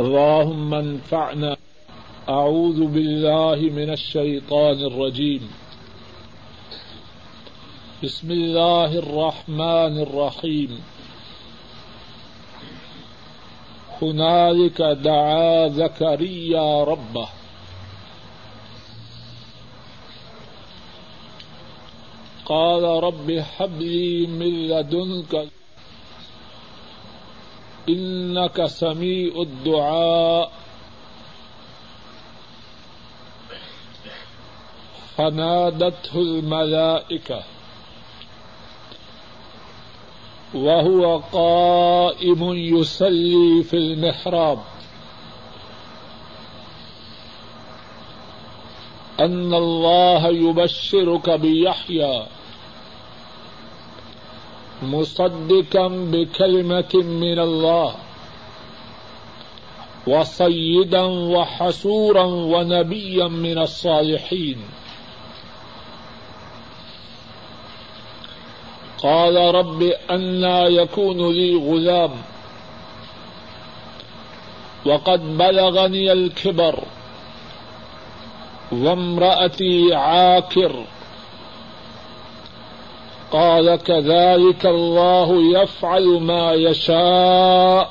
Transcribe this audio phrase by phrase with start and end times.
[0.00, 1.56] اللهم انفعنا.
[2.28, 5.50] أعوذ بالله من الشيطان الرجيم.
[8.04, 10.80] بسم الله الرحمن الرحيم.
[14.02, 17.28] هنالك دعا زكريا ربه.
[22.46, 25.48] قال رب هب لي من لدنك
[27.88, 30.52] إنك سميع الدعاء.
[35.16, 37.42] فنادته الملائكة.
[40.54, 44.58] وهو قائم يصلي في المحراب.
[49.20, 52.26] أن الله يبشرك بيحيى.
[54.82, 57.94] مصدقا بكلمة من الله،
[60.06, 64.58] وسيدا وحسورا ونبيا من الصالحين.
[68.98, 72.10] قال رب أنا يكون لي غلام،
[74.86, 76.84] وقد بلغني الكبر،
[78.72, 80.84] وامرأتي عاكر.
[83.36, 87.90] قال كذلك الله يفعل ما يشاء.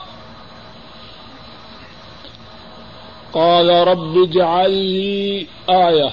[3.34, 6.12] قال رب اجعل لي آية.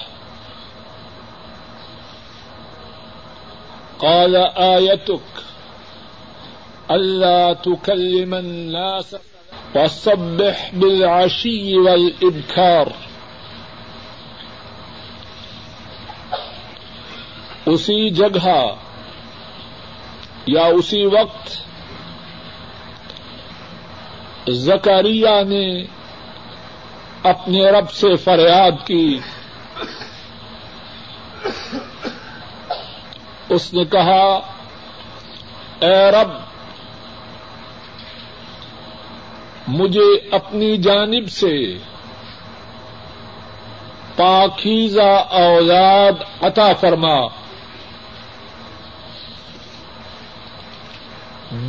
[3.99, 5.29] قال آيتك
[6.91, 9.15] ألا تكلم الناس
[9.75, 12.87] وصبح بالعشي والإبكار.
[17.65, 18.75] اسی جگہ
[20.45, 21.57] یا اسی وقت
[24.49, 25.83] زکریہ نے
[27.23, 29.19] اپنے رب سے فریاد کی۔
[33.49, 34.39] اس نے کہا،
[35.79, 36.27] اے رب،
[39.67, 41.77] مجھے اپنی جانب سے
[44.15, 47.42] پاکیزہ اولاد عطا فرما۔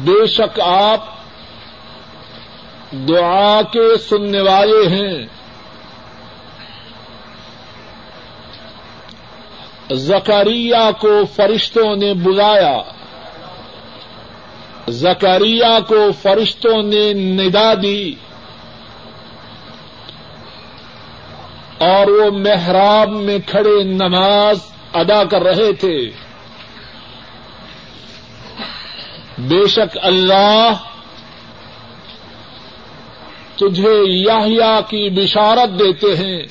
[0.04, 1.04] بے شک آپ
[2.92, 5.26] دعا کے سننے والے ہیں۔
[9.90, 12.82] زکریہ کو فرشتوں نے بلایا۔
[14.88, 18.14] زکریہ کو فرشتوں نے ندا دی۔
[21.78, 24.58] اور وہ محراب میں کھڑے نماز
[24.94, 26.23] ادا کر رہے تھے۔
[29.38, 30.72] بے شک اللہ
[33.56, 36.42] تجھے یاہیا کی بشارت دیتے ہیں۔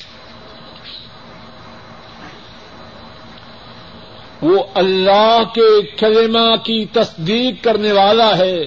[4.40, 8.62] وہ اللہ کے کلمہ کی تصدیق کرنے والا ہے۔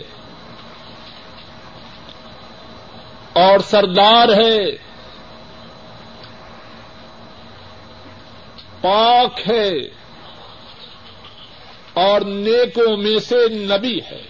[3.33, 4.71] اور سردار ہے۔
[8.81, 9.73] پاک ہے۔
[11.97, 14.23] اور نیکوں میں سے نبی ہے۔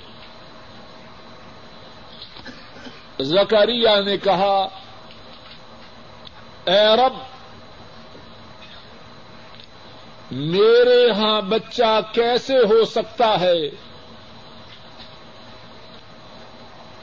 [3.19, 4.67] زکریہ نے کہا،
[6.65, 7.13] اے رب،
[10.31, 13.67] میرے ہاں بچہ کیسے ہو سکتا ہے؟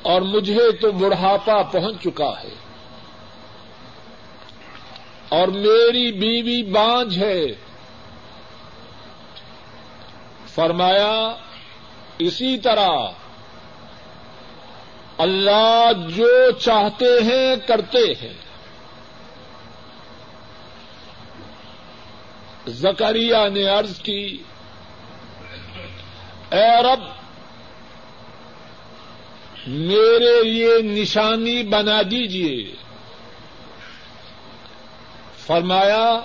[0.03, 2.55] اور مجھے تو بڑھاپا پہنچ چکا ہے۔
[5.29, 7.45] اور میری بیوی بانج ہے۔
[10.55, 11.37] فرمایا،
[12.19, 12.89] اسی طرح
[15.19, 18.35] اللہ جو چاہتے ہیں کرتے ہیں۔
[22.67, 24.43] زکریہ نے عرض کی،
[26.51, 27.01] اے رب،
[29.67, 32.75] میرے لیے نشانی بنا دیجیے
[35.47, 36.21] فرمایا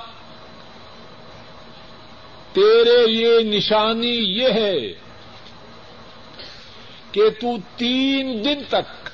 [2.54, 4.94] تیرے لیے نشانی یہ ہے
[7.12, 7.48] کہ تو
[7.78, 9.10] تین دن تک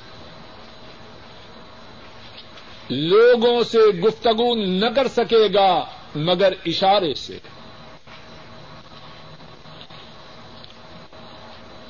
[2.90, 5.84] لوگوں سے گفتگو نہ کر سکے گا
[6.14, 7.38] مگر اشارے سے۔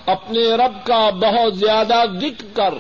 [0.07, 2.75] اپنے رب کا بہت زیادہ دکھ کر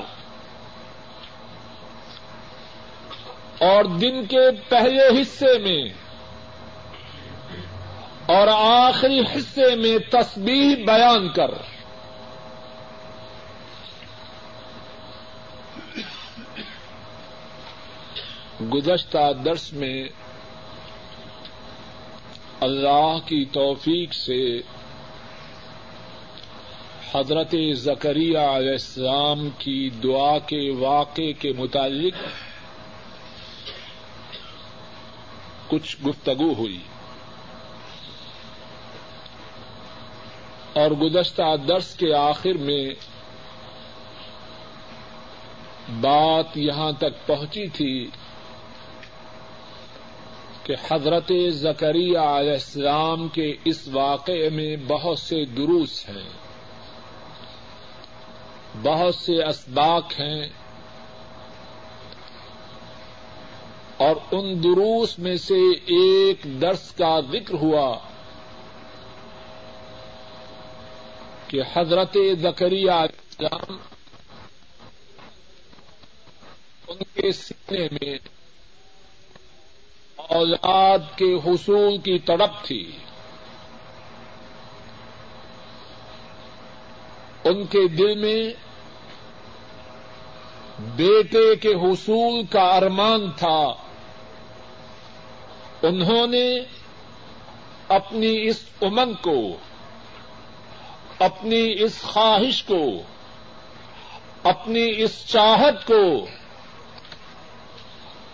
[3.58, 6.05] اور دن کے پہلے حصے میں
[8.26, 8.48] اور
[8.88, 11.50] آخری حصے میں تسبیح بیان کر۔
[18.62, 20.08] گزشتہ درس میں
[22.60, 24.60] اللہ کی توفیق سے
[27.14, 32.14] حضرت زکریہ علیہ السلام کی دعا کے واقعے کے متعلق
[35.68, 36.78] کچھ گفتگو ہوئی۔
[40.76, 42.94] اور گزشتہ درس کے آخر میں
[46.00, 48.10] بات یہاں تک پہنچی تھی
[50.62, 56.28] کہ حضرت زکریہ علیہ السلام کے اس واقعے میں بہت سے دروس ہیں،
[58.82, 60.48] بہت سے اسباق ہیں
[63.96, 67.98] اور ان دروس میں سے ایک درس کا ذکر ہوا۔
[71.56, 73.76] کہ حضرت زکریہ السلام
[76.88, 78.18] ان کے سینے میں
[80.16, 82.90] اولاد کے حصول کی تڑپ تھی۔
[87.44, 88.50] ان کے دل میں
[90.80, 93.74] بیٹے کے حصول کا ارمان تھا۔
[95.82, 96.58] انہوں نے
[97.88, 99.56] اپنی اس امنگ کو
[101.18, 103.02] اپنی اس خواہش کو،
[104.42, 106.26] اپنی اس چاہت کو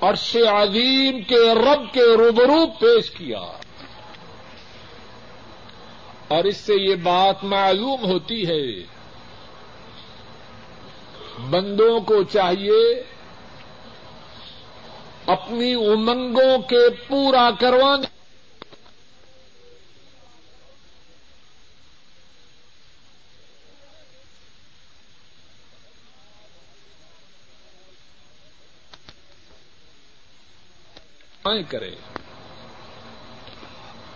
[0.01, 3.41] عرش عظیم کے رب کے روبرو پیش کیا۔
[6.29, 8.83] اور اس سے یہ بات معلوم ہوتی ہے،
[11.51, 13.03] بندوں کو چاہیے
[15.27, 18.22] اپنی امنگوں کے پورا کروانے۔
[31.69, 31.91] کرے۔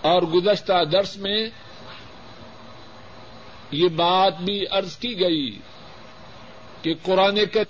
[0.01, 1.49] اور گزشتہ درس میں
[3.71, 5.59] یہ بات بھی عرض کی گئی
[6.83, 7.61] کہ قرآن کے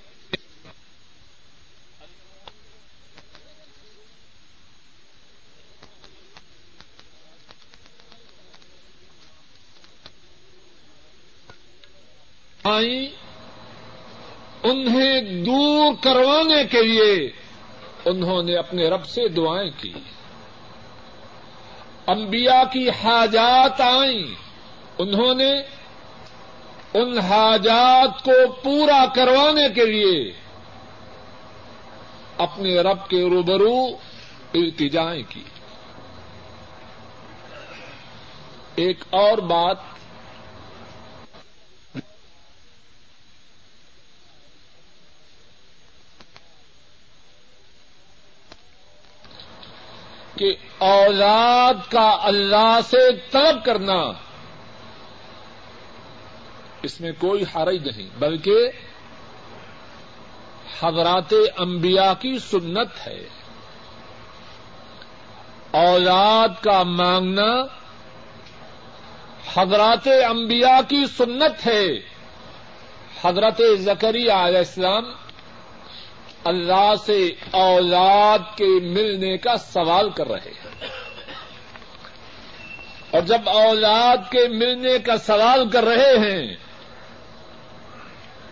[14.62, 17.32] انہیں دور کروانے کے لیے
[18.06, 19.92] انہوں نے اپنے رب سے دعائیں کی۔
[22.06, 24.34] انبیاء کی حاجات آئیں۔
[24.98, 25.52] انہوں نے
[26.94, 30.32] ان حاجات کو پورا کروانے کے لیے
[32.38, 33.86] اپنے رب کے روبرو
[34.54, 35.42] التجائیں کی۔
[38.74, 39.76] ایک اور بات
[50.38, 54.12] کہ اولاد کا اللہ سے طلب کرنا
[56.82, 58.70] اس میں کوئی حرج نہیں، بلکہ
[60.82, 63.28] حضرات انبیاء کی سنت ہے۔
[65.70, 67.62] اولاد کا مانگنا
[69.56, 71.86] حضرات انبیاء کی سنت ہے۔
[73.24, 75.04] حضرت زکری علیہ السلام
[76.46, 80.88] اللہ سے اولاد کے ملنے کا سوال کر رہے ہیں۔
[83.10, 86.56] اور جب اولاد کے ملنے کا سوال کر رہے ہیں،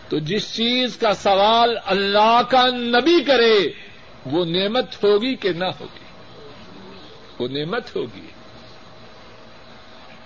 [0.08, 3.68] تو جس چیز کا سوال اللہ کا نبی کرے،
[4.26, 6.04] وہ نعمت ہوگی کہ نہ ہوگی؟
[7.38, 8.26] وہ نعمت ہوگی۔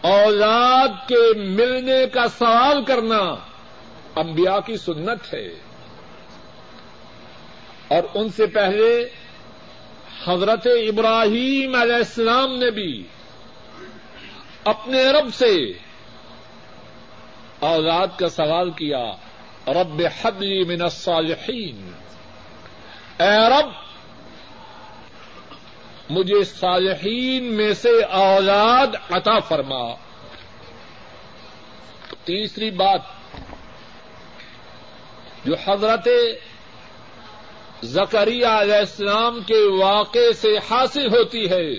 [0.00, 3.34] اولاد کے ملنے کا سوال کرنا
[4.16, 5.67] انبیاء کی سنت ہے۔
[7.88, 9.08] اور ان سے پہلے
[10.26, 13.02] حضرت ابراہیم علیہ السلام نے بھی
[14.64, 15.72] اپنے رب سے
[17.58, 19.04] اولاد کا سوال کیا،
[19.66, 21.92] رب حبلی من الصالحین۔
[23.18, 23.68] اے رب،
[26.10, 29.94] مجھے صالحین میں سے اولاد عطا فرما۔
[32.24, 33.00] تیسری بات،
[35.44, 36.08] جو حضرت
[37.82, 41.74] زکریہ علیہ السلام کے واقعے سے حاصل ہوتی ہے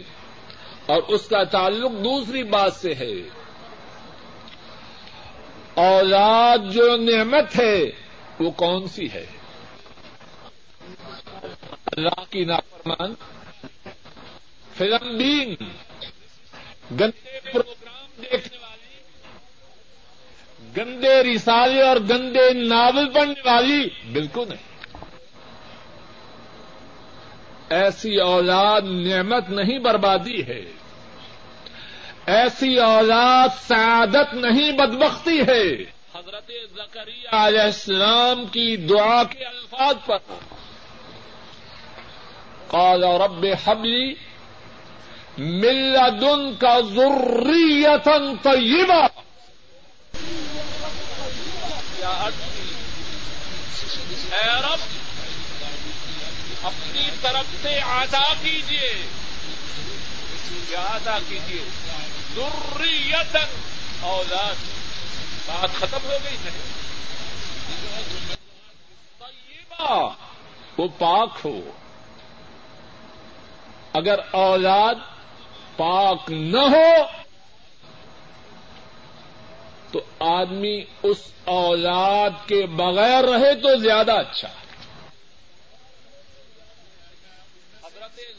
[0.85, 3.13] اور اس کا تعلق دوسری بات سے ہے۔
[5.73, 7.91] اولاد جو نعمت ہے،
[8.39, 9.25] وہ کون سی ہے؟
[11.91, 13.13] اللہ کی نافرمان،
[14.77, 15.55] فلم بین،
[16.91, 18.97] گندے پروگرام دیکھنے والی،
[20.77, 24.68] گندے رسالے اور گندے ناول پڑھنے والی، بالکل نہیں۔
[27.69, 30.65] ایسی اولاد نعمت نہیں بربادی ہے۔
[32.25, 35.75] ایسی اولاد سعادت نہیں بدبختی ہے۔
[36.15, 40.17] حضرت زکری علیہ السلام کی دعا کے الفاظ پر۔
[42.67, 44.13] قال رب حبلی
[45.37, 49.07] مل دن کا ضروریتن طیبہ
[54.31, 55.08] اے رب
[56.63, 58.93] اپنی طرف سے عطا کیجیے
[60.69, 61.63] کیا عطا کیجیے
[62.35, 63.61] ضروریتن
[64.01, 64.55] اولاد۔
[65.47, 66.49] بات ختم ہو گئی ہے۔
[69.19, 70.09] طیبہ،
[70.77, 71.59] وہ پاک ہو۔
[73.93, 74.95] اگر اولاد
[75.77, 77.05] پاک نہ ہو،
[79.91, 84.68] تو آدمی اس اولاد کے بغیر رہے تو زیادہ اچھا۔ حضرت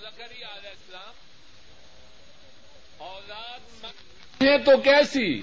[0.01, 1.13] زکری علیہ السلام،
[2.99, 3.85] اولاد
[4.67, 5.41] تو کیسی؟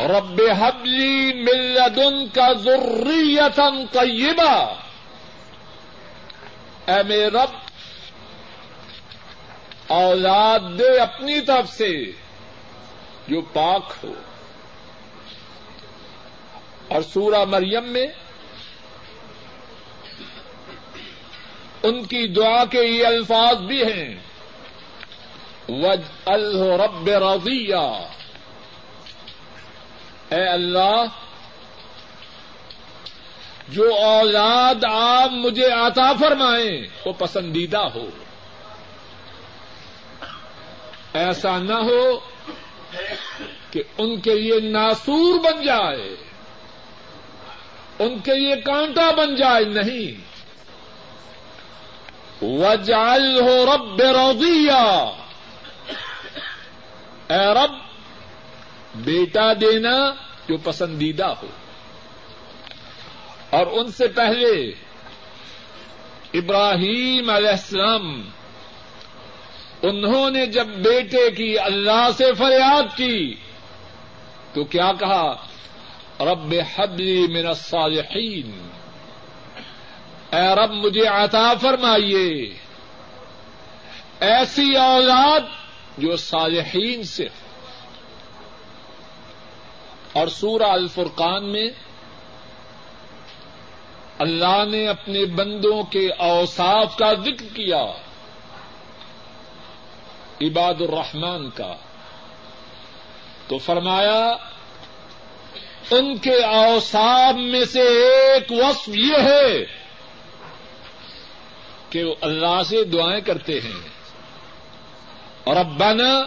[0.00, 4.74] رب حبلی ملدن کا ضروریتن طیبہ۔
[6.86, 7.50] اے میرے رب،
[9.86, 12.12] اولاد دے اپنی طرف سے
[13.28, 14.12] جو پاک ہو۔
[16.88, 18.06] اور سورہ مریم میں
[21.82, 24.16] ان کی دعا کے یہ الفاظ بھی ہیں۔
[25.68, 28.08] وج الرب رضیہ
[30.30, 31.04] اے اللہ،
[33.68, 38.08] جو اولاد آپ مجھے عطا فرمائیں، وہ پسندیدہ ہو۔
[41.12, 42.20] ایسا نہ ہو
[43.70, 46.16] کہ ان کے لیے ناسور بن جائے،
[47.98, 50.37] ان کے لیے کانٹا بن جائے، نہیں۔
[52.42, 55.10] وجال ہو رب روزیا
[57.30, 57.72] اے رب،
[58.94, 60.14] بیٹا دینا
[60.48, 61.46] جو پسندیدہ ہو۔
[63.50, 64.70] اور ان سے پہلے
[66.34, 68.28] ابراہیم علیہ السلام،
[69.82, 73.34] انہوں نے جب بیٹے کی اللہ سے فریاد کی،
[74.52, 75.34] تو کیا کہا؟
[76.20, 78.77] رب حبلی من الصالحین۔
[80.32, 82.54] اے رب مجھے عطا فرمائیے۔
[84.20, 85.40] ایسی اولاد
[85.98, 87.28] جو صالحین سے
[90.12, 91.70] اور سورہ الفرقان میں
[94.18, 97.84] اللہ نے اپنے بندوں کے اوصاف کا ذکر کیا۔
[100.40, 101.74] عباد الرحمان کا۔
[103.48, 104.36] تو فرمایا،
[105.90, 109.77] ان کے اوساب میں سے ایک وصف یہ ہے
[111.90, 113.88] کہ وہ اللہ سے دعائیں کرتے ہیں۔
[115.44, 116.24] اور ابنا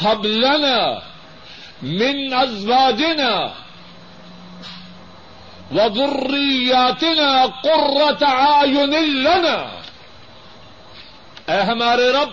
[0.00, 0.98] حبلنا
[1.82, 3.46] من ازواجنا
[5.74, 9.80] وذرياتنا قرة اعين لنا۔
[11.52, 12.28] اے ہمارے رب،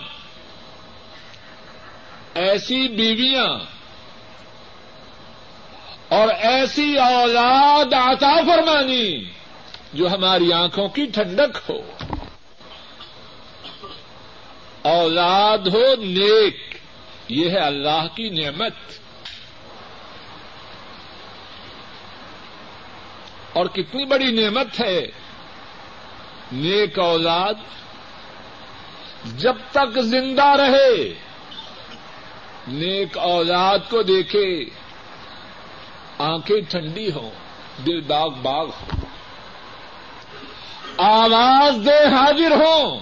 [2.34, 3.60] ایسی بیویاں
[6.08, 9.24] اور ایسی اولاد عطا فرمانی
[9.94, 11.82] جو ہماری آنکھوں کی ٹھنڈک ہو۔
[14.82, 16.76] اولاد ہو نیک۔
[17.30, 18.74] یہ ہے اللہ کی نعمت۔
[23.54, 25.08] اور کتنی بڑی نعمت ہے۔
[26.52, 27.54] نیک اولاد
[29.38, 31.14] جب تک زندہ رہے،
[32.68, 34.66] نیک اولاد کو دیکھے،
[36.18, 37.32] آنکھیں ٹھنڈی ہوں،
[37.86, 39.00] دل باغ باغ ہو
[40.98, 43.00] آواز دے حاضر ہوں۔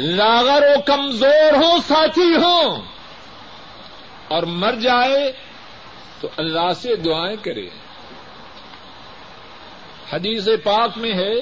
[0.00, 2.82] لاغر و کمزور ہوں، ساتھی ہوں۔
[4.28, 5.32] اور مر جائے
[6.20, 7.68] تو اللہ سے دعائیں کرے۔
[10.12, 11.34] حدیث پاک میں ہے،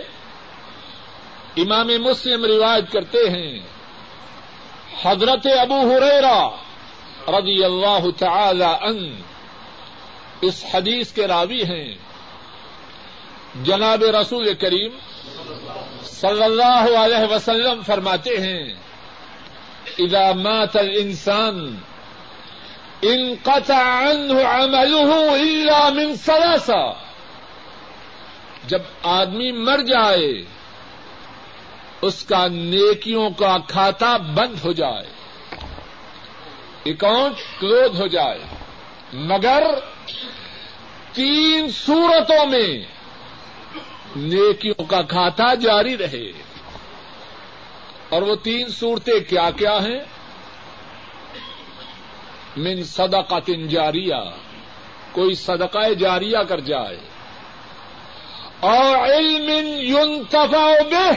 [1.57, 3.61] امام مسلم روایت کرتے ہیں،
[5.03, 6.49] حضرت ابو ہریرا
[7.29, 9.21] رضی اللہ تعالی ان
[10.41, 11.95] اس حدیث کے راوی ہیں۔
[13.63, 14.91] جناب رسول کریم
[16.05, 18.65] صلی اللہ علیہ وسلم فرماتے ہیں،
[19.99, 21.57] اذا مات الانسان
[23.03, 26.83] انقطع عنه عمله الا من ثلاثه
[28.69, 30.33] جب آدمی مر جائے،
[32.03, 35.09] اس کا نیکیوں کا کھاتا بند ہو جائے،
[36.87, 38.43] اکاؤنٹ کلوز ہو جائے،
[39.31, 39.63] مگر
[41.15, 42.71] تین صورتوں میں
[44.17, 46.43] نیکیوں کا کھاتا جاری رہے۔
[48.09, 50.01] اور وہ تین صورتیں کیا کیا ہیں؟
[52.57, 54.31] من صدقہ جاریہ،
[55.13, 56.99] کوئی صدقہ جاریہ کر جائے۔
[58.61, 61.15] اور علم ينتفع به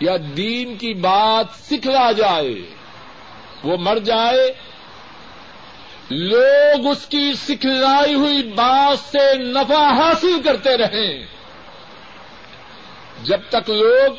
[0.00, 2.54] یا دین کی بات سکھلا جائے،
[3.64, 4.71] وہ مر جائے۔
[6.14, 11.26] لوگ اس کی سکھلائی ہوئی بات سے نفع حاصل کرتے رہیں
[13.22, 14.14] جب تک لوگ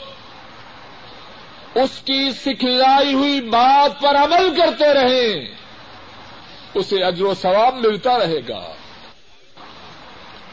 [1.75, 5.55] اس کی سکھلائی ہوئی بات پر عمل کرتے رہیں
[6.73, 8.73] اسے اجر و ثواب ملتا رہے گا۔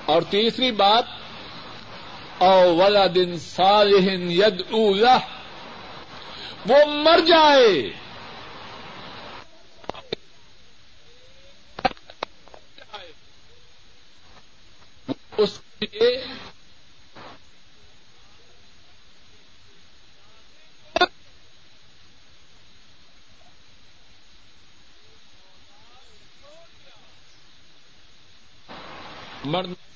[0.07, 1.05] اور تیسری بات
[2.39, 4.63] او ولا دن صالح ید
[6.67, 7.93] وہ مر جائے
[15.37, 15.70] اس کے
[29.45, 29.90] مرد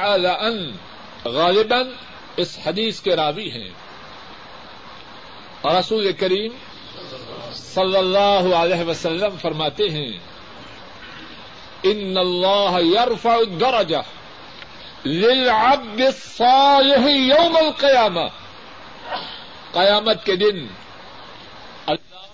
[0.00, 0.72] تعالی ان،
[1.24, 1.90] غالباً
[2.36, 3.70] اس حدیث کے راوی ہیں۔
[5.60, 6.52] اور رسول کریم
[7.54, 10.18] صلی اللہ علیہ وسلم فرماتے ہیں،
[11.82, 13.96] ان اللہ یرفع الدرجہ
[15.06, 18.28] للعبد الصالح یوم القیامہ.
[19.72, 20.66] قیامت کے دن
[21.86, 22.26] اللہ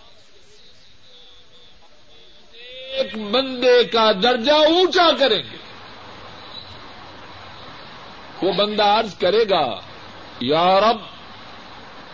[2.92, 5.61] ایک بندے کا درجہ اونچا کریں گے۔
[8.42, 9.80] وہ بندہ عرض کرے گا،
[10.40, 10.98] یا رب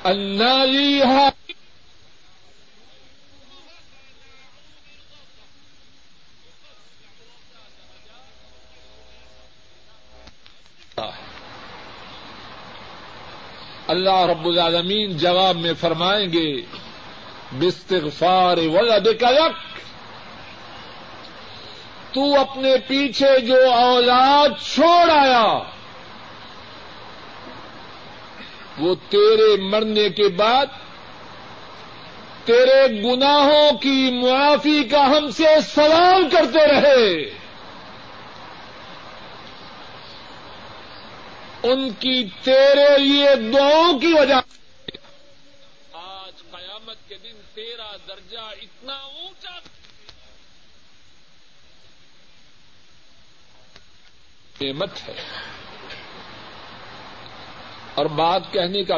[0.04, 1.02] لی
[13.88, 16.60] اللہ رب العالمین جواب میں فرمائیں گے
[17.52, 19.78] بستغفار ولد یک۔
[22.14, 25.77] تو اپنے پیچھے جو اولاد چھوڑ آیا
[28.78, 30.66] وہ تیرے مرنے کے بعد
[32.44, 37.38] تیرے گناہوں کی معافی کا ہم سے سوال کرتے رہے۔
[41.62, 44.40] ان کی تیرے لیے دعاؤں کی وجہ
[45.92, 49.58] آج قیامت کے دن تیرا درجہ اتنا اونچا
[54.58, 55.47] قیمت ہے۔
[57.98, 58.96] اور بات کہنے کا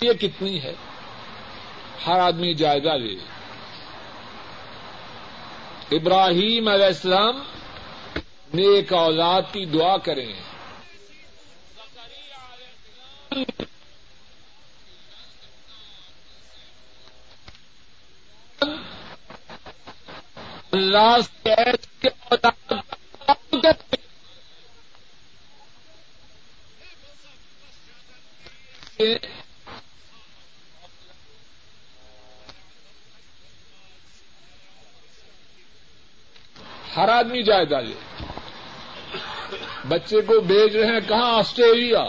[0.00, 0.74] یہ کتنی ہے؟
[2.06, 3.16] ہر آدمی جائزہ لے۔
[5.96, 7.42] ابراہیم علیہ السلام
[8.54, 10.55] نیک اولاد کی دعا کریں۔
[20.76, 21.16] اللہ
[36.96, 37.94] ہر آدمی جائے لے
[39.88, 42.04] بچے کو بھیج رہے ہیں کہاں؟ آسٹریلیا۔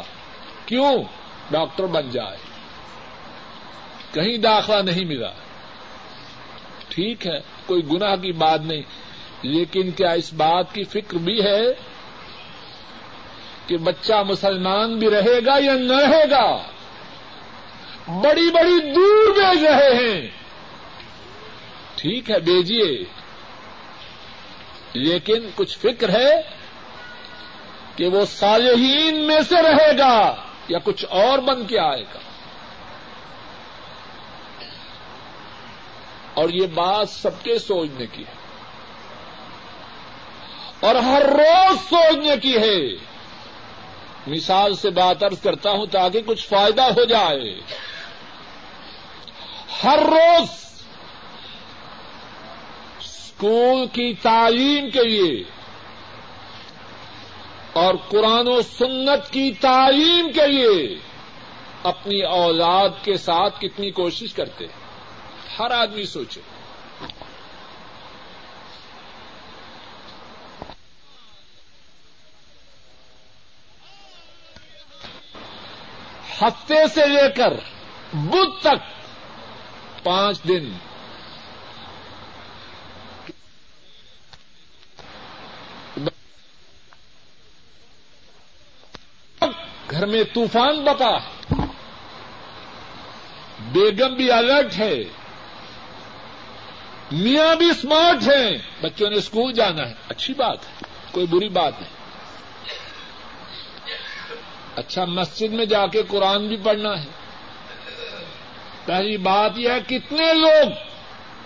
[0.65, 1.03] کیوں؟
[1.51, 2.37] ڈاکٹر بن جائے۔
[4.13, 5.31] کہیں داخلہ نہیں ملا۔
[6.89, 8.81] ٹھیک ہے۔ کوئی گناہ کی بات نہیں۔
[9.43, 11.65] لیکن کیا اس بات کی فکر بھی ہے
[13.67, 16.57] کہ بچہ مسلمان بھی رہے گا یا نہ رہے گا؟
[18.07, 20.27] بڑی بڑی دور بھیج رہے ہیں۔
[21.95, 23.03] ٹھیک ہے بیجیے
[24.93, 26.41] لیکن کچھ فکر ہے
[27.95, 30.35] کہ وہ صالحین میں سے رہے گا
[30.67, 32.19] یا کچھ اور بن کے آئے گا؟
[36.37, 38.33] اور یہ بات سب کے سوچنے کی ہے۔
[40.87, 42.95] اور ہر روز سوچنے کی ہے۔
[44.27, 47.59] مثال سے بات ارض کرتا ہوں تاکہ کچھ فائدہ ہو جائے۔
[49.83, 50.49] ہر روز
[52.99, 55.43] اسکول کی تعلیم کے لیے
[57.73, 60.99] اور قرآن و سنت کی تعلیم کے لیے
[61.83, 64.86] اپنی اولاد کے ساتھ کتنی کوشش کرتے ہیں۔
[65.59, 66.41] ہر آدمی سوچے۔
[76.41, 77.53] ہفتے سے لے کر
[78.13, 78.81] بدھ تک
[80.03, 80.71] پانچ دن۔
[89.91, 91.17] گھر میں طوفان بتا
[93.59, 95.03] بیگم بھی الرٹ ہے۔
[97.11, 101.73] میاں بھی اسمارٹ ہیں۔ بچوں نے اسکول جانا ہے۔ اچھی بات ہے۔ کوئی بری بات
[101.81, 101.91] نہیں۔
[104.75, 107.07] اچھا مسجد میں جا کے قرآن بھی پڑھنا ہے۔
[108.85, 110.69] پہلی بات یہ ہے، کتنے لوگ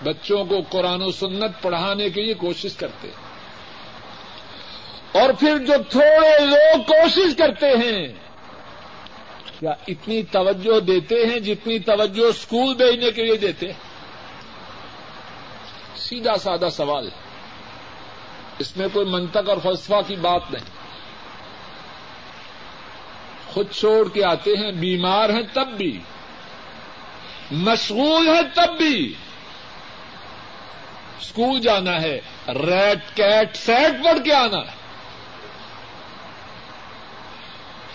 [0.04, 3.32] بچوں کو قرآن و سنت پڑھانے کے لیے کوشش کرتے ہیں؟
[5.22, 8.08] اور پھر جو تھوڑے لوگ کوشش کرتے ہیں،
[9.60, 13.91] کیا اتنی توجہ دیتے ہیں جتنی توجہ اسکول بھیجنے کے لیے دیتے ہیں؟
[16.02, 17.18] سیدھا سادہ سوال ہے۔
[18.60, 20.66] اس میں کوئی منطق اور فلسفہ کی بات نہیں۔
[23.48, 26.00] خود چھوڑ کے آتے ہیں، بیمار ہیں تب بھی،
[27.52, 29.14] مشغول ہیں تب بھی۔
[31.22, 34.76] اسکول جانا ہے ریٹ کیٹ سیٹ پڑھ کے آنا ہے۔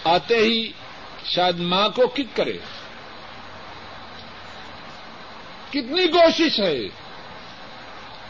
[0.05, 0.73] آتے ہی
[1.25, 2.59] شاید ماں کو کک کرے۔
[5.71, 7.06] کتنی کوشش ہے۔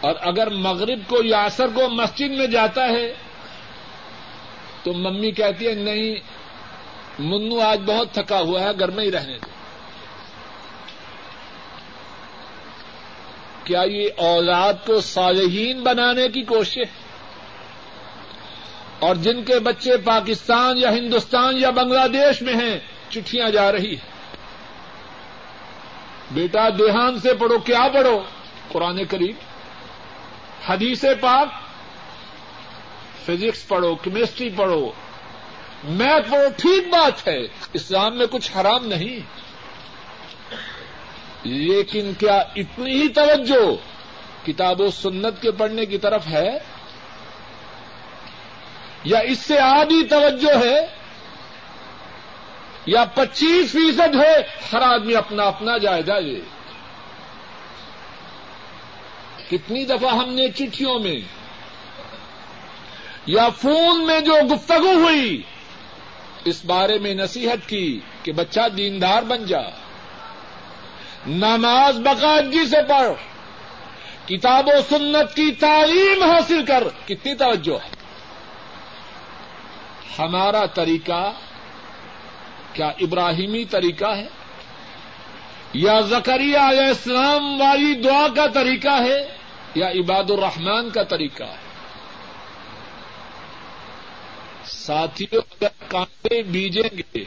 [0.01, 3.15] اور اگر مغرب کو یا اثر کو مسجد میں جاتا ہے،
[4.83, 6.15] تو ممی کہتی ہے، نہیں،
[7.19, 9.47] منو آج بہت تھکا ہوا ہے، گھر میں ہی رہنے دو۔
[13.65, 16.79] کیا یہ اولاد کو صالحین بنانے کی کوشش؟
[18.99, 22.79] اور جن کے بچے پاکستان یا ہندوستان یا بنگلہ دیش میں ہیں،
[23.09, 24.17] چٹھیاں جا رہی ہیں۔
[26.31, 28.23] بیٹا دیہان سے پڑھو، کیا پڑھو؟
[28.69, 29.56] قرآن کریم۔
[30.69, 31.49] حدیث پاک
[33.27, 34.93] فزکس پڑھو کیمسٹری پڑھو
[35.85, 37.39] میتھ پڑھو، ٹھیک بات ہے،
[37.73, 39.21] اسلام میں کچھ حرام نہیں۔
[41.47, 43.77] لیکن کیا اتنی ہی توجہ
[44.47, 46.59] کتاب و سنت کے پڑھنے کی طرف ہے؟
[49.05, 50.87] یا اس سے آدھی توجہ ہے؟
[52.87, 54.35] یا پچیس فیصد ہے؟
[54.73, 56.41] ہر آدمی اپنا اپنا جائزہ لے
[59.51, 61.21] کتنی دفعہ ہم نے چٹھیوں میں
[63.27, 65.43] یا فون میں جو گفتگو ہوئی،
[66.45, 69.63] اس بارے میں نصیحت کی کہ بچہ دیندار بن جا،
[71.27, 73.13] نماز باقاعدگی سے پڑھ،
[74.29, 77.97] کتاب و سنت کی تعلیم حاصل کر۔ کتنی توجہ۔ ہے
[80.19, 81.33] ہمارا طریقہ
[82.73, 84.29] کیا ابراہیمی طریقہ ہے؟
[85.73, 89.36] یا زکریہ علیہ السلام والی دعا کا طریقہ ہے؟
[89.77, 91.57] یا عباد الرحمان کا طریقہ ہے۔
[94.65, 97.25] ساتھیوں، اگر کانٹے بیجیں گے،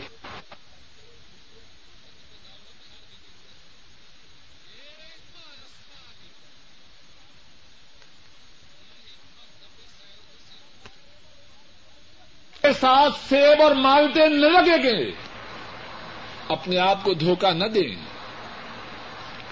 [12.62, 15.12] کے ساتھ سیب اور مالتے نہ لگے گے،
[16.48, 18.09] اپنے آپ کو دھوکہ نہ دیں۔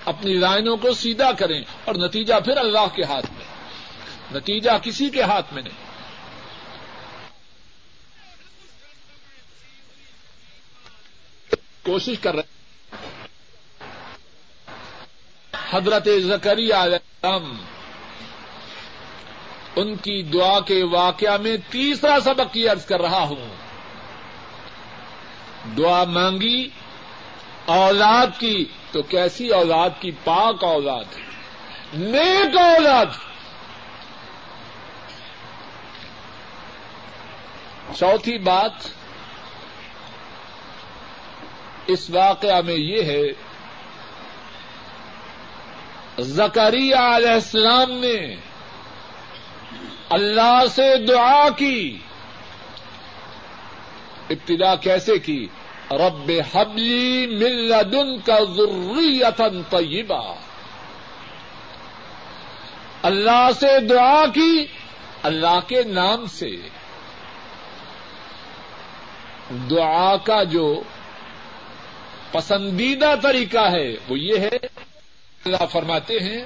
[0.07, 3.45] اپنی لائنوں کو سیدھا کریں اور نتیجہ پھر اللہ کے ہاتھ میں۔
[4.33, 5.87] نتیجہ کسی کے ہاتھ میں نہیں۔
[11.83, 12.41] کوشش کر رہے
[15.71, 17.57] حضرت زکری السلام،
[19.75, 23.55] ان کی دعا کے واقعہ میں تیسرا سبق کی عرض کر رہا ہوں۔
[25.77, 26.69] دعا مانگی،
[27.65, 28.65] اولاد کی
[28.97, 31.03] تو کیسی اولاد کی پاک اولاد
[31.93, 33.05] نیک اولاد
[37.95, 38.71] چوتھی بات
[41.88, 43.21] اس واقعہ میں یہ ہے
[46.19, 48.36] زکریہ علیہ السلام نے
[50.10, 51.97] اللہ سے دعا کی۔
[54.29, 55.47] ابتدا کیسے کی؟
[55.91, 59.19] رب حبلی ملدن کا ضروری
[59.69, 60.36] طیبہ
[63.02, 64.65] اللہ سے دعا کی،
[65.23, 66.52] اللہ کے نام سے۔
[69.69, 70.82] دعا کا جو
[72.32, 74.58] پسندیدہ طریقہ ہے، وہ یہ ہے،
[75.45, 76.41] اللہ فرماتے ہیں،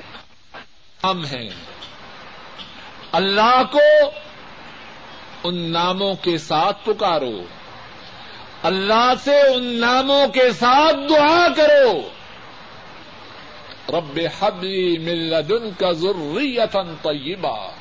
[1.03, 1.49] ہم ہیں۔
[3.11, 4.09] اللہ کو
[5.43, 7.43] ان ناموں کے ساتھ پکارو۔
[8.63, 12.09] اللہ سے ان ناموں کے ساتھ دعا کرو۔
[13.89, 17.71] رب حبلی ملدن کا ضروریتن طیبہ۔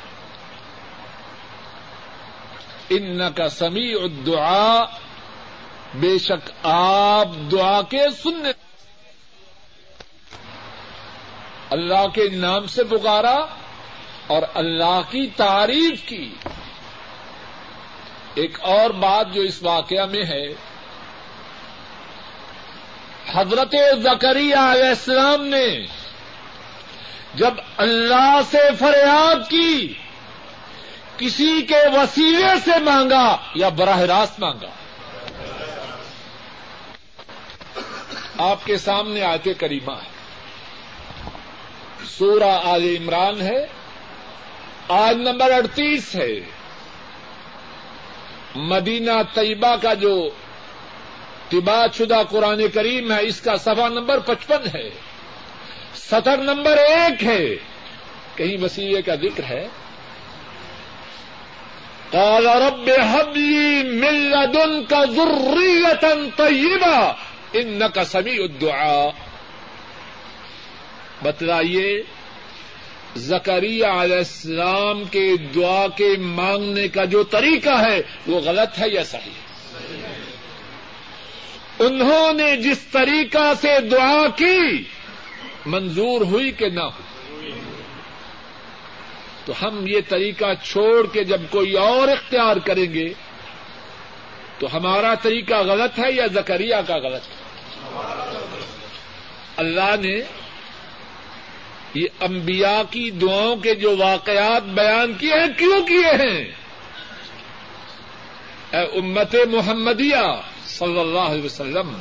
[2.91, 4.85] ان کا سمیع الدعاء۔
[5.95, 8.51] بے شک آپ دعا کے سننے۔
[11.71, 13.37] اللہ کے نام سے پکارا
[14.27, 16.35] اور اللہ کی تعریف کی۔
[18.35, 20.70] ایک اور بات جو اس واقعہ میں ہے
[23.35, 25.87] حضرت زکری علیہ السلام نے
[27.35, 29.95] جب اللہ سے فریاد کی،
[31.17, 34.71] کسی کے وسیلے سے مانگا یا براہ راست مانگا۔
[38.39, 40.11] آپ کے سامنے آتے کریمہ ہے۔
[42.19, 43.67] سورہ آل عمران ہے۔
[44.89, 46.41] آج نمبر اڑتیس ہے۔
[48.55, 50.31] مدینہ طیبہ کا جو
[51.51, 54.91] طبا شدہ قرآن کریم ہے، اس کا سفا نمبر پچپن ہے۔
[55.95, 57.57] سطر نمبر ایک ہے۔
[58.35, 59.69] کہیں وسیع کا ذکر ہے۔
[62.11, 67.13] قال رب حبلی ملدن کا ذریتن طیبہ
[67.53, 69.09] ان کا سمی الدعاء۔
[71.23, 72.03] بتلائیے
[73.17, 79.05] زکریہ علیہ السلام کے دعا کے مانگنے کا جو طریقہ ہے، وہ غلط ہے یا
[79.05, 79.50] صحیح؟ ہے
[81.81, 84.85] انہوں نے جس طریقہ سے دعا کی،
[85.67, 87.51] منظور ہوئی کہ نہ ہوئی۔
[89.45, 93.15] تو ہم یہ طریقہ چھوڑ کے جب کوئی اور اختیار کریں گے،
[94.59, 97.41] تو ہمارا طریقہ غلط ہے یا زکریہ کا غلط ہے؟
[99.57, 100.21] اللہ نے
[101.95, 106.53] یہ انبیاء کی دعاؤں کے جو واقعات بیان کیے ہیں، کیوں کیے ہیں؟
[108.73, 110.41] اے امت محمدیہ
[110.79, 112.01] صلی اللہ علیہ وسلم،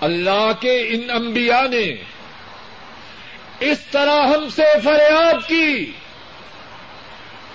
[0.00, 1.94] اللہ کے ان انبیاء نے
[3.60, 5.92] اس طرح ہم سے فریاد کی۔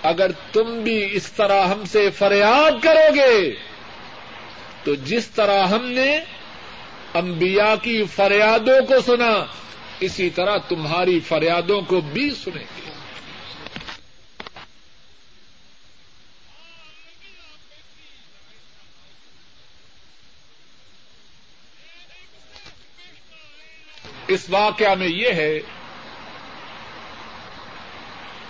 [0.03, 3.55] اگر تم بھی اس طرح ہم سے فریاد کرو گے،
[4.83, 6.19] تو جس طرح ہم نے
[7.13, 9.45] انبیاء کی فریادوں کو سنا،
[9.99, 12.86] اسی طرح تمہاری فریادوں کو بھی سنیں گے۔
[24.27, 25.59] اس واقعہ میں یہ ہے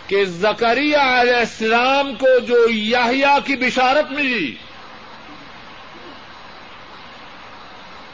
[0.07, 4.55] کہ زکریہ علیہ السلام کو جو یاہیا کی بشارت ملی،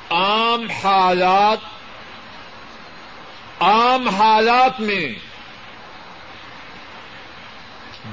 [0.09, 1.71] عام حالات
[3.59, 5.13] عام حالات میں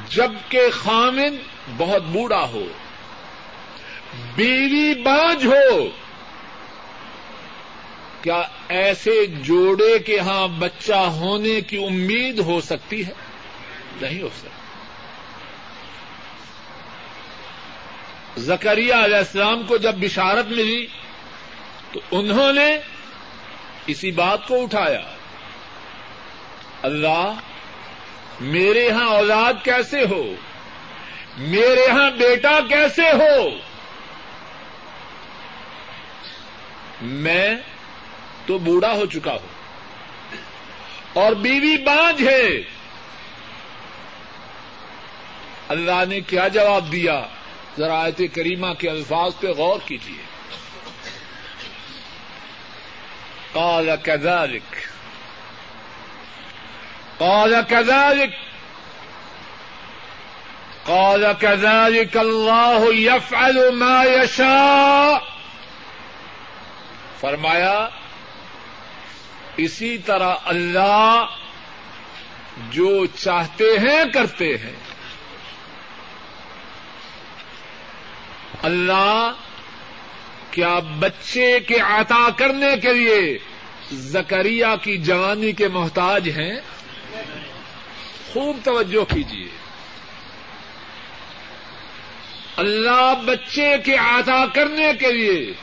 [0.09, 1.37] جبکہ خامن
[1.77, 2.67] بہت بوڑھا ہو،
[4.35, 5.89] بیوی بانج ہو
[8.23, 13.13] کیا ایسے جوڑے کے ہاں بچہ ہونے کی امید ہو سکتی ہے؟
[14.01, 14.51] نہیں ہو سکتی۔
[18.41, 20.87] زکریہ علیہ السلام کو جب بشارت ملی
[21.93, 22.79] تو انہوں نے
[23.87, 25.01] اسی بات کو اٹھایا۔
[26.83, 27.33] اللہ،
[28.41, 30.35] میرے یہاں اولاد کیسے ہو؟
[31.39, 33.49] میرے یہاں بیٹا کیسے ہو؟
[37.03, 37.57] میں
[38.51, 39.49] تو بوڑھا ہو چکا ہو۔
[41.13, 42.63] اور بیوی بانج ہے۔
[45.69, 47.27] اللہ نے کیا جواب دیا؟
[47.79, 50.23] ذرا آیت کریمہ کے الفاظ پہ غور کیجیے
[53.53, 54.77] قال كذلك
[57.19, 58.35] قال كذلك
[60.85, 65.19] قال كذلك الله يفعل ما يشاء
[67.21, 67.89] فرمایا
[69.63, 71.27] اسی طرح اللہ
[72.71, 74.77] جو چاہتے ہیں کرتے ہیں۔
[78.63, 79.33] اللہ
[80.51, 83.39] کیا بچے کے عطا کرنے کے لیے
[83.93, 86.61] زکریہ کی جوانی کے محتاج ہیں؟
[88.33, 89.49] خوب توجہ کیجیے
[92.57, 95.55] اللہ بچے کے عطا کرنے کے لیے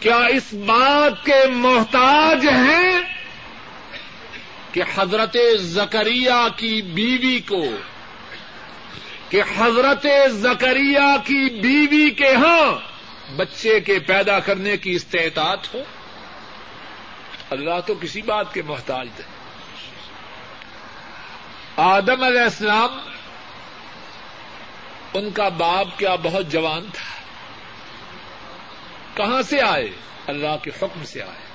[0.00, 3.00] کیا اس بات کے محتاج ہیں
[4.72, 7.64] کہ حضرت زکریہ کی بیوی کو
[9.28, 12.78] کہ حضرت زکریہ کی بیوی کے ہاں
[13.36, 15.82] بچے کے پیدا کرنے کی استعطاعت ہو؟
[17.50, 19.24] اللہ تو کسی بات کے محتاج ہے
[21.76, 22.98] آدم علیہ السلام،
[25.14, 27.19] ان کا باپ کیا بہت جوان تھا؟
[29.20, 29.86] کہاں سے آئے؟
[30.26, 31.50] اللہ کے حکم سے آئے۔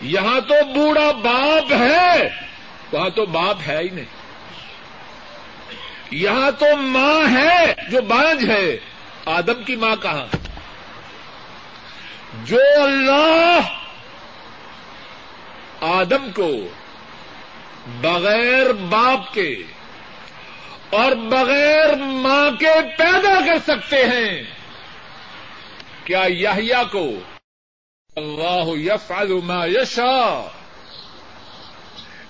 [0.00, 2.28] یہاں تو بوڑھا باپ ہے،
[2.92, 4.04] وہاں تو باپ ہے ہی نہیں۔
[6.10, 8.76] یہاں تو ماں ہے جو بانج ہے۔
[9.26, 10.26] آدم کی ماں کہاں؟
[12.44, 13.60] جو اللہ
[15.80, 16.48] آدم کو
[18.00, 19.56] بغیر باپ کے
[20.90, 24.57] اور بغیر ماں کے پیدا کر سکتے ہیں۔
[26.08, 27.08] کیا یحییٰ کو؟
[28.16, 30.46] اللہ یفعل ما یشا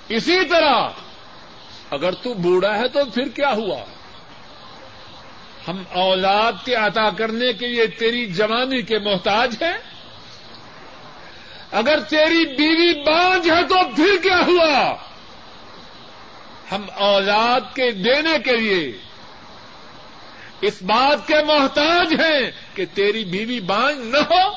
[0.08, 0.88] اسی طرح
[1.90, 3.84] اگر تو بوڑھا ہے تو پھر کیا ہوا؟
[5.68, 9.78] ہم اولاد کے عطا کرنے کے لیے تیری جوانی کے محتاج ہیں؟
[11.72, 14.94] اگر تیری بیوی بانج ہے تو پھر کیا ہوا؟
[16.72, 18.98] ہم اولاد کے دینے کے لیے
[20.60, 24.50] اس بات کے محتاج ہیں کہ تیری بیوی بانج نہ ہو،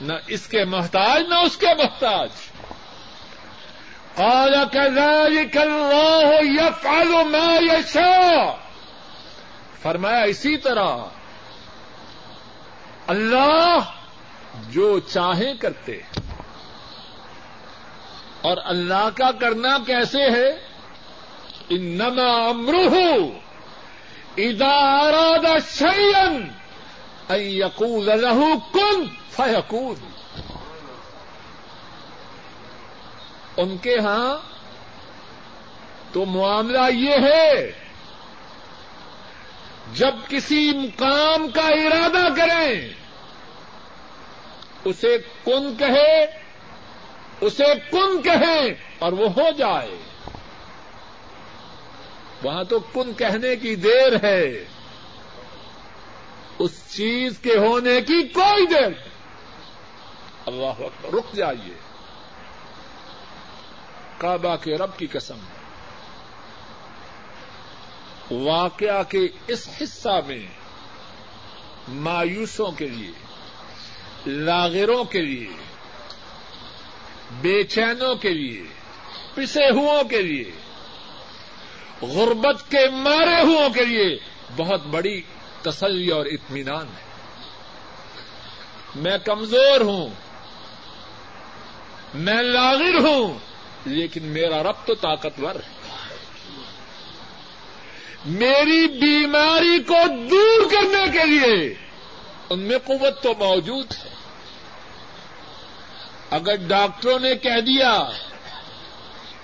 [0.00, 2.28] نہ اس کے محتاج، نہ اس کے محتاج۔
[4.14, 8.56] قال كذلك الله يفعل ما يشاء۔
[9.82, 10.96] فرمایا اسی طرح
[13.06, 13.78] اللہ
[14.68, 16.00] جو چاہیں کرتے
[18.40, 20.48] اور اللہ کا کرنا کیسے ہے؟
[21.68, 23.49] انما امرہ۔
[24.36, 25.46] اذا اراد
[25.78, 26.26] شيئا
[27.28, 29.04] ان يقول له كن
[29.36, 29.94] فيكون.
[33.56, 34.38] ان کے ہاں
[36.12, 37.72] تو معاملہ یہ ہے،
[39.94, 42.88] جب کسی کام کا ارادہ کریں،
[44.84, 46.26] اسے کن کہے،
[47.40, 50.09] اسے کن کہیں اور وہ ہو جائے۔
[52.42, 54.64] وہاں تو کن کہنے کی دیر ہے؟
[56.58, 58.92] اس چیز کے ہونے کی کوئی دیر
[60.46, 61.74] اللہ رک جائیے۔
[64.18, 65.38] کعبہ کے رب کی قسم۔
[68.30, 70.46] واقعہ کے اس حصہ میں،
[71.88, 73.12] مایوسوں کے لیے،
[74.26, 75.48] لاغروں کے لیے،
[77.40, 78.62] بے چینوں کے لیے،
[79.34, 80.69] پسے ہو کے لیے
[82.02, 84.18] غربت کے مارے ہوں کے لیے
[84.56, 85.22] بہت بڑی
[85.62, 87.10] تسلی اور اطمینان ہے۔
[88.94, 90.08] میں کمزور ہوں۔
[92.14, 93.38] میں لاغر ہوں۔
[93.84, 95.80] لیکن میرا رب تو طاقتور ہے۔
[98.24, 99.94] میری بیماری کو
[100.30, 101.74] دور کرنے کے لیے
[102.50, 104.10] ان میں قوت تو موجود ہے۔
[106.30, 108.08] اگر ڈاکٹروں نے کہہ دیا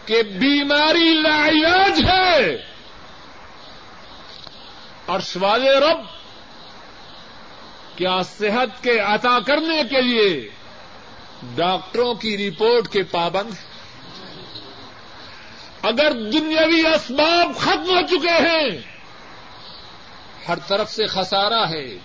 [0.06, 2.56] کہ بیماری لاعلاج ہے۔
[5.06, 6.00] اور سوال رب،
[7.98, 10.50] کیا صحت کے عطا کرنے کے لیے
[11.54, 13.76] ڈاکٹروں کی رپورٹ کے پابند ہیں؟
[15.82, 18.78] اگر دنیاوی اسباب ختم ہو چکے ہیں،
[20.48, 21.98] ہر طرف سے خسارا ہے،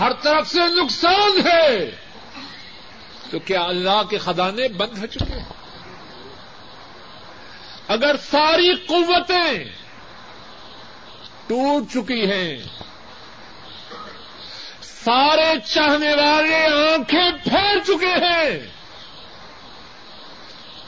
[0.00, 1.90] ہر طرف سے نقصان ہے،
[3.30, 5.63] تو کیا اللہ کے خزانے بند ہو چکے ہیں؟
[7.88, 9.64] اگر ساری قوتیں
[11.46, 12.58] ٹوٹ چکی ہیں،
[14.82, 18.68] سارے چاہنے والے آنکھیں پھیل چکے ہیں،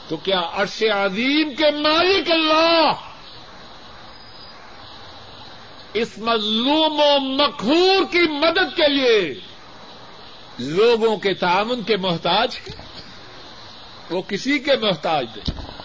[0.07, 2.91] تو کیا عرش عظیم کے مالک اللہ
[5.93, 9.39] اس مظلوم و مقہور کی مدد کے لیے
[10.59, 12.59] لوگوں کے تعاون کے محتاج
[14.09, 15.76] وہ کسی کے محتاج نہیں۔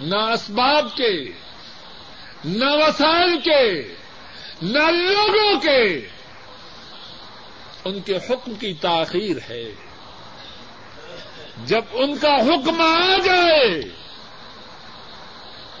[0.00, 1.32] نہ اسباب کے،
[2.44, 3.94] نہ وسائل کے،
[4.62, 6.08] نہ لوگوں کے۔
[7.84, 9.72] ان کے حکم کی تاخیر ہے۔
[11.64, 13.80] جب ان کا حکم آ جائے،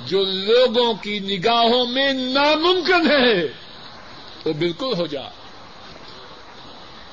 [0.06, 3.44] جو لوگوں کی نگاہوں میں ناممکن ہے،
[4.44, 5.30] وہ بالکل ہو جائے۔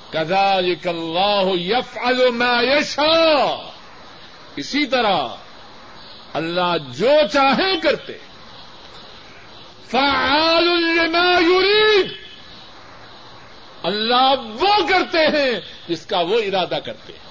[0.10, 3.70] کذالک اللہ یفعل ما یشاء۔
[4.56, 5.28] اسی طرح
[6.36, 8.14] اللہ جو چاہیں کرتے۔
[9.88, 12.12] فعال لما یرید۔
[13.84, 17.26] اللہ وہ کرتے ہیں جس کا وہ ارادہ کرتے۔ ہیں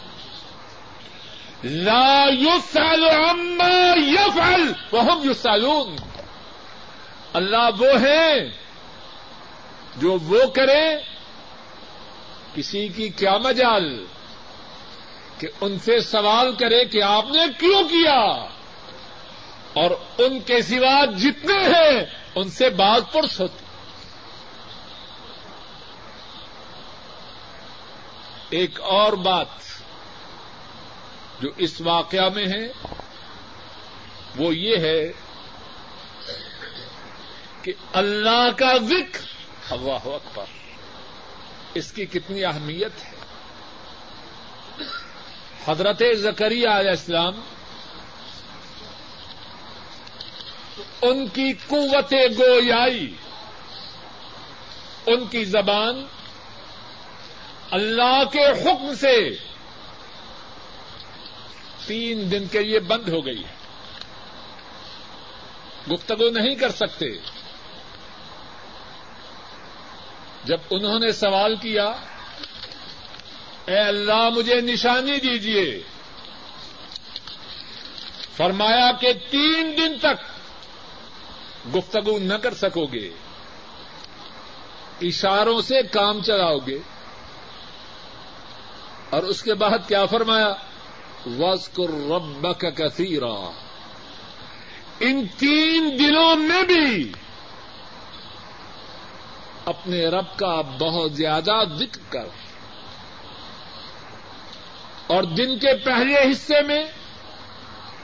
[1.65, 5.97] لا يسأل عما يفعل وهم يسألون
[7.33, 8.51] اللہ وہ ہیں
[9.97, 10.97] جو وہ کرے
[12.55, 14.05] کسی کی کیا مجال
[15.39, 18.47] کہ ان سے سوال کرے کہ آپ نے کیوں کیا؟
[19.75, 22.05] اور ان کے سوا جتنے ہیں،
[22.35, 23.65] ان سے باغ پرس ہوتی
[28.51, 29.47] ایک اور بات
[31.41, 32.89] جو اس واقعہ میں ہے،
[34.37, 35.13] وہ یہ ہے
[37.63, 39.21] کہ اللہ کا ذکر،
[39.71, 40.45] اللہ اکبر،
[41.75, 43.15] اس کی کتنی اہمیت ہے۔
[45.67, 47.41] حضرت زکری علیہ السلام
[51.03, 53.15] ان کی قوت گویائی،
[55.07, 56.07] ان کی زبان
[57.71, 59.37] اللہ کے حکم سے
[61.87, 63.55] تین دن کے لیے بند ہو گئی ہے۔
[65.95, 67.07] گفتگو نہیں کر سکتے۔
[70.45, 71.93] جب انہوں نے سوال کیا،
[73.65, 75.83] اے اللہ مجھے نشانی دیجیے
[78.37, 80.34] فرمایا کہ تین دن تک
[81.75, 83.11] گفتگو نہ کر سکو گے۔
[85.03, 86.79] اشاروں سے کام چلاؤ گے۔
[89.11, 90.55] اور اس کے بعد کیا فرمایا؟
[91.27, 93.51] وسکر رب کا کثیرا
[95.01, 97.13] ان تین دنوں میں بھی
[99.65, 102.27] اپنے رب کا بہت زیادہ ذکر کر۔
[105.07, 106.85] اور دن کے پہلے حصے میں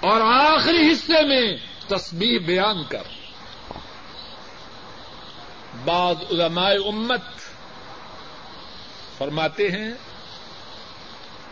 [0.00, 1.56] اور آخری حصے میں
[1.88, 3.19] تسبیح بیان کر۔
[5.84, 7.20] بعض علماء امت
[9.18, 9.92] فرماتے ہیں،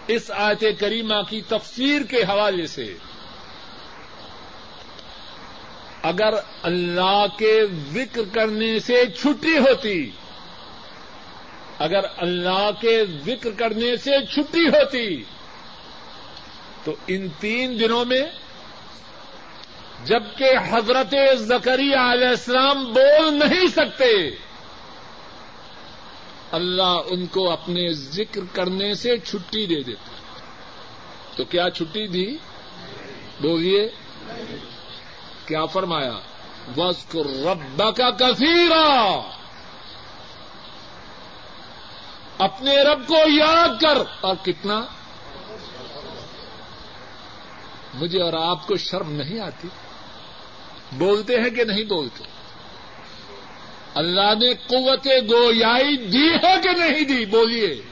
[0.06, 2.94] اس آیت کریمہ کی تفسیر کے حوالے سے
[6.02, 7.54] اگر اللہ کے
[7.92, 10.10] ذکر کرنے سے چھٹی ہوتی،
[11.78, 15.22] اگر اللہ کے ذکر کرنے سے چھٹی ہوتی،
[16.84, 18.22] تو ان تین دنوں میں
[20.04, 24.30] جبکہ حضرت زکری علیہ السلام بول نہیں سکتے۔
[26.52, 30.10] اللہ ان کو اپنے ذکر کرنے سے چھٹی دے دیتا۔
[31.36, 32.36] تو کیا چھٹی دی؟
[33.40, 33.88] بولیے۔
[35.46, 36.12] کیا فرمایا؟
[36.76, 39.20] بس کو رب کا کثیرا
[42.38, 44.84] اپنے رب کو یاد کر۔ اور کتنا؟
[47.94, 49.68] مجھے اور آپ کو شرم نہیں آتی۔
[50.92, 52.24] بولتے ہیں کہ نہیں بولتے؟
[53.94, 57.82] اللہ نے قوت گویائی دی ہے کہ نہیں دی؟ بولیے۔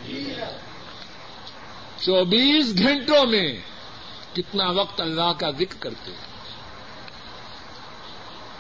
[2.01, 3.61] چوبیس گھنٹوں میں
[4.33, 6.27] کتنا وقت اللہ کا ذکر کرتے ہیں؟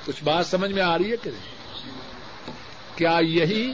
[0.06, 1.56] کچھ بات سمجھ میں آ رہی ہے کہ نہیں؟
[2.96, 3.72] کیا یہی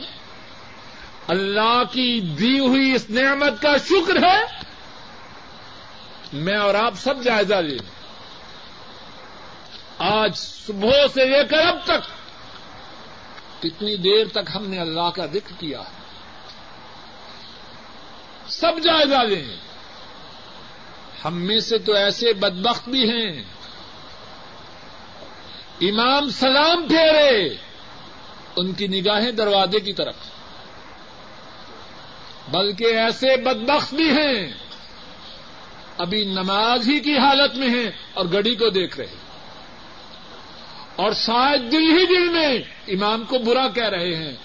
[1.28, 4.44] اللہ کی دی ہوئی اس نعمت کا شکر ہے؟
[6.32, 8.01] میں اور آپ سب جائزہ لیں۔
[10.02, 12.22] آج صبح سے لے کر اب تک
[13.62, 15.82] کتنی دیر تک ہم نے اللہ کا ذکر کیا
[18.48, 19.56] سب جائزہ لیں
[21.24, 23.44] ہم میں سے تو ایسے بدبخت بھی ہیں۔
[25.80, 27.48] امام سلام پھیرے۔
[28.56, 30.14] ان کی نگاہیں دروازے کی طرف۔
[32.48, 34.52] بلکہ ایسے بدبخت بھی ہیں۔
[35.98, 39.21] ابھی نماز ہی کی حالت میں ہیں اور گڑی کو دیکھ رہے ہیں۔
[40.96, 44.36] اور شاید دل ہی دل میں امام کو برا کہہ رہے ہیں۔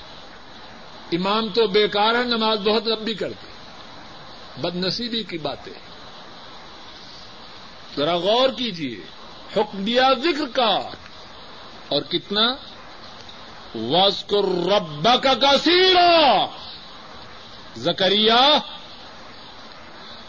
[1.11, 3.47] امام تو بیکار ہے نماز بہت لمبی کرتے
[4.61, 5.73] بد نصیبی کی باتیں۔
[7.97, 8.95] ذرا غور کیجیے
[9.57, 10.89] حکم دیا ذکر کا۔
[11.87, 12.55] اور کتنا؟
[13.75, 16.45] واسکر رب کا کثیرا۔
[17.75, 18.59] زکریا،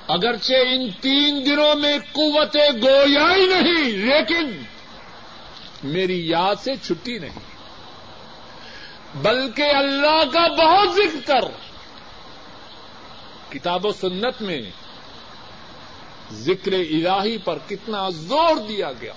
[0.09, 4.63] اگرچہ ان تین دنوں میں قوت گویا ہی نہیں، لیکن
[5.83, 7.39] میری یاد سے چھٹی نہیں۔
[9.15, 11.49] بلکہ اللہ کا بہت ذکر کر۔
[13.53, 14.63] کتاب و سنت میں
[16.33, 19.13] ذکر الہی پر کتنا زور دیا گیا۔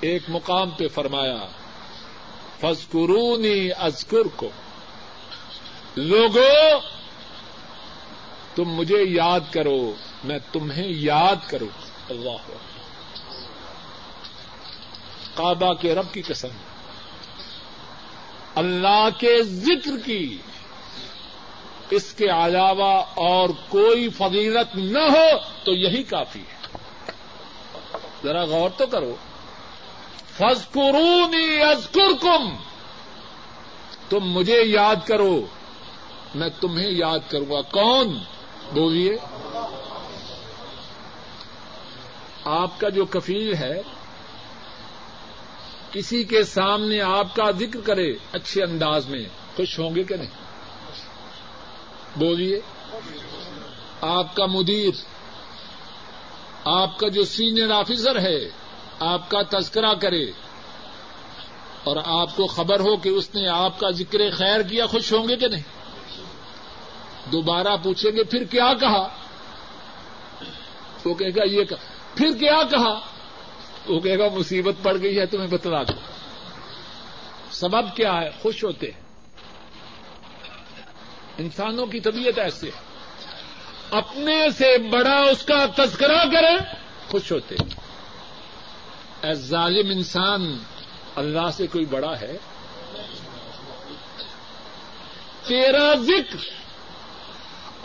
[0.00, 1.46] ایک مقام پہ فرمایا
[2.60, 4.50] فسکرونی ازکر کو
[5.96, 6.80] لوگوں
[8.54, 11.68] تم مجھے یاد کرو، میں تمہیں یاد کروں۔
[12.08, 12.36] اللہ
[15.34, 16.48] کعبہ کے رب کی قسم۔
[18.54, 20.38] اللہ کے ذکر کی۔
[21.90, 26.76] اس کے علاوہ اور کوئی فضیلت نہ ہو تو یہی کافی ہے۔
[28.22, 29.16] ذرا غور تو کرو۔
[30.36, 32.56] فضکرونی ازکر کم
[34.08, 35.46] تم مجھے یاد کرو۔
[36.34, 38.18] میں تمہیں یاد کروں گا۔ کون؟
[38.72, 39.16] بولیے۔
[42.44, 43.82] آپ کا جو کفیل ہے
[45.94, 49.24] کسی کے سامنے آپ کا ذکر کرے اچھے انداز میں،
[49.56, 50.30] خوش ہوں گے کہ نہیں؟
[52.16, 52.60] بولیے۔
[54.00, 54.90] آپ کا مدیر،
[56.64, 58.38] آپ کا جو سینئر آفیسر ہے،
[59.00, 60.24] آپ کا تذکرہ کرے
[61.84, 65.28] اور آپ کو خبر ہو کہ اس نے آپ کا ذکر خیر کیا، خوش ہوں
[65.28, 65.62] گے کہ نہیں؟
[67.30, 69.08] دوبارہ پوچھیں گے، پھر کیا کہا؟
[71.04, 71.78] وہ کہے گا، یہ کہا۔
[72.14, 73.13] پھر کیا کہا؟
[73.86, 75.92] وہ کہے گا مصیبت پڑ گئی ہے تمہیں بتلا دو
[77.50, 79.00] سبب کیا ہے؟ خوش ہوتے ہیں۔
[81.38, 82.94] انسانوں کی طبیعت ایسے ہے۔
[83.90, 86.74] اپنے سے بڑا اس کا تذکرہ کرے
[87.08, 87.54] خوش ہوتے
[89.22, 90.58] اے ظالم انسان،
[91.16, 92.36] اللہ سے کوئی بڑا ہے؟
[95.46, 96.36] تیرا ذکر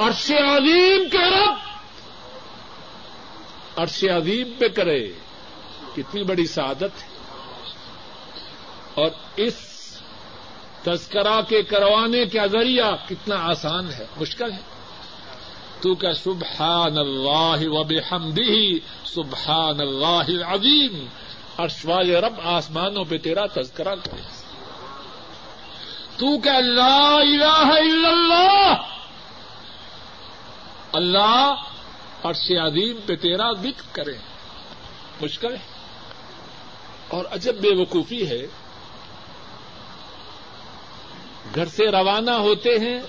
[0.02, 1.58] عرش عظیم کے رب،
[3.76, 5.12] عرش عظیم پہ کرے۔
[6.02, 7.20] کتنی بڑی سعادت ہے۔
[8.94, 9.70] اور اس
[10.84, 14.80] تذکرہ کے کروانے کا ذریعہ کتنا آسان ہے، مشکل ہے۔
[15.82, 18.52] تو کیا سبحان اللہ و بحمدہ
[19.06, 21.06] سبحان اللہ العظیم،
[21.58, 24.22] عرش والے رب آسمانوں پہ تیرا تذکرہ کرے۔
[26.18, 28.74] تو کیا لا الہ الا اللہ
[30.94, 31.54] اللہ
[32.24, 34.14] عرش عظیم پہ تیرا ذکر کرے۔
[35.22, 35.69] مشکل ہے۔
[37.10, 38.48] اور عجب بے وقوفی ہے۔
[41.56, 43.00] گھر سے روانہ ہوتے ہیں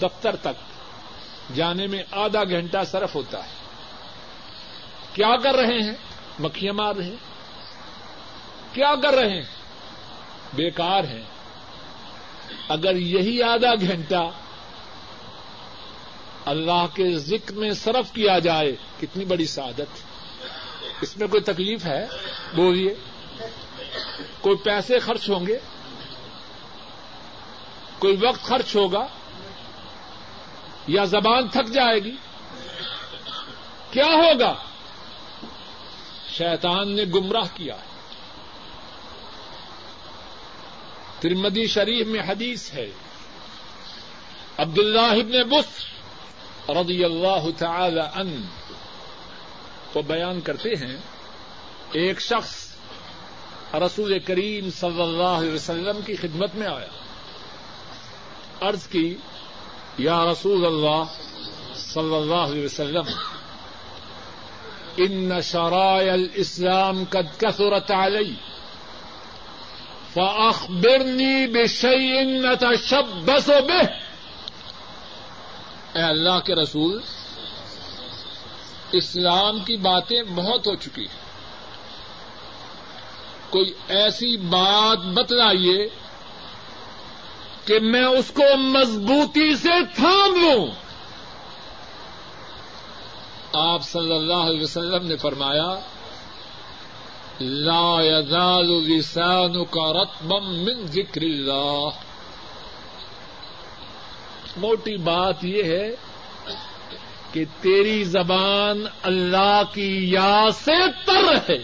[0.00, 0.68] دفتر تک،
[1.56, 3.50] جانے میں آدھا گھنٹہ صرف ہوتا ہے۔
[5.14, 5.92] کیا کر رہے ہیں؟
[6.38, 7.16] مکھیاں مار رہے ہیں۔
[8.72, 9.42] کیا کر رہے ہیں؟
[10.54, 11.22] بیکار ہیں۔
[12.68, 14.30] اگر یہی آدھا گھنٹہ
[16.44, 20.07] اللہ کے ذکر میں صرف کیا جائے، کتنی بڑی سعادت۔
[21.00, 22.06] اس میں کوئی تکلیف ہے؟
[22.54, 22.94] بولیے۔
[24.40, 25.58] کوئی پیسے خرچ ہوں گے؟
[27.98, 29.06] کوئی وقت خرچ ہوگا؟
[30.86, 32.16] یا زبان تھک جائے گی؟
[33.90, 34.54] کیا ہوگا؟
[36.32, 37.88] شیطان نے گمراہ کیا ہے۔
[41.20, 42.90] ترمدی شریف میں حدیث ہے۔
[44.56, 45.84] عبد اللہ ابن بس
[46.68, 48.46] رضی اللہ تعالی ان
[49.92, 50.96] کو بیان کرتے ہیں،
[51.92, 52.68] ایک شخص
[53.74, 56.88] رسول کریم صلی اللہ علیہ وسلم کی خدمت میں آیا۔
[58.60, 59.16] عرض کی،
[59.98, 61.04] یا رسول اللہ
[61.76, 63.04] صلی اللہ علیہ وسلم،
[64.96, 68.32] ان شرائع الاسلام قد كثرت علي
[70.14, 73.84] فاخبرني بشيء نتشبث به۔
[75.94, 77.00] اے اللہ کے رسول
[78.92, 81.28] اسلام کی باتیں بہت ہو چکی ہیں۔
[83.50, 85.88] کوئی ایسی بات بتلائیے
[87.64, 90.66] کہ میں اس کو مضبوطی سے تھام لوں۔
[93.52, 95.80] آپ صلی اللہ علیہ وسلم نے فرمایا،
[97.40, 101.88] لا يزال لسانك رطبا من ذکر اللہ۔
[104.56, 105.90] موٹی بات یہ ہے
[107.32, 111.58] کہ تیری زبان اللہ کی یاد سے تر ہے۔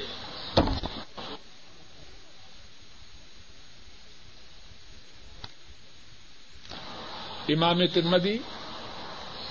[7.49, 8.39] امام ترمدی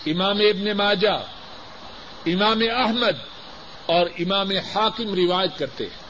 [0.06, 1.26] امام ابن ماجہ،
[2.26, 3.18] امام احمد
[3.86, 6.04] اور امام حاکم روایت کرتے ہیں۔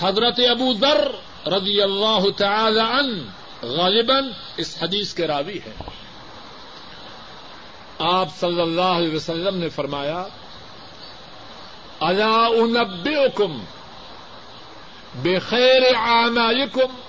[0.00, 1.10] حضرت ابو ذر
[1.46, 3.22] رضی اللہ تعالی عنہ
[3.66, 4.24] غالباً
[4.56, 6.03] اس حدیث کے راوی ہے
[7.98, 10.24] آپ صلی اللہ علیہ وسلم نے فرمایا،
[12.00, 13.64] الا انبئکم
[15.22, 17.04] بخیر اعمالکم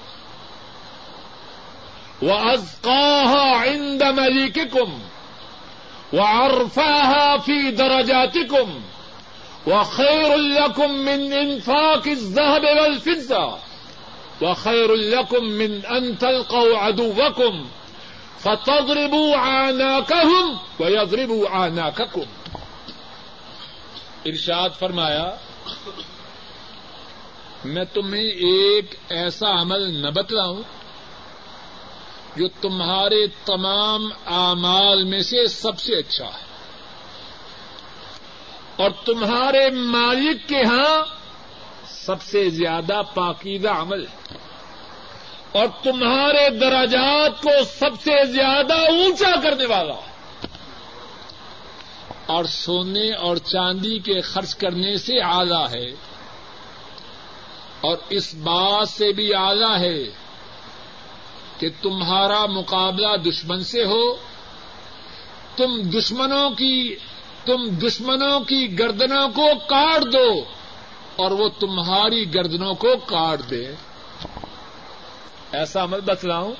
[2.21, 4.99] وازقاها عند مليككم
[6.13, 8.81] وعرفاها في درجاتكم
[9.67, 13.57] وخير لكم من انفاق الذهب والفضة
[14.41, 17.65] وخير لكم من ان تلقوا عدوكم
[18.39, 22.51] فتضربوا عناقهم ويضربوا عناقكم
[24.25, 25.36] ارشاد فرمایا،
[27.65, 30.63] میں تمہیں ایک ایسا عمل نہ بتلاؤں
[32.36, 36.45] جو تمہارے تمام اعمال میں سے سب سے اچھا ہے۔
[38.75, 41.05] اور تمہارے مالک کے ہاں
[41.88, 44.45] سب سے زیادہ پاکیزہ عمل ہے۔
[45.56, 47.49] اور تمہارے دراجات کو
[47.80, 49.93] سب سے زیادہ اونچا کرنے والا۔
[52.26, 55.91] اور سونے اور چاندی کے خرچ کرنے سے اعلی ہے۔
[57.82, 60.03] اور اس بات سے بھی اعلی ہے
[61.60, 64.14] کہ تمہارا مقابلہ دشمن سے ہو۔
[65.58, 66.95] تم دشمنوں کی،
[67.45, 70.43] تم دشمنوں کی گردنوں کو کاٹ دو
[71.16, 73.95] اور وہ تمہاری گردنوں کو کاٹ دے۔
[75.52, 76.54] ایسا مت بتلاؤں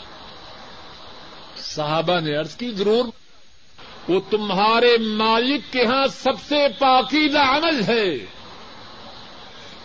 [1.58, 3.06] صحابہ نے عرض کی، ضرور،
[4.08, 8.26] وہ تمہارے مالک کے ہاں سب سے پاکیزہ عمل ہے۔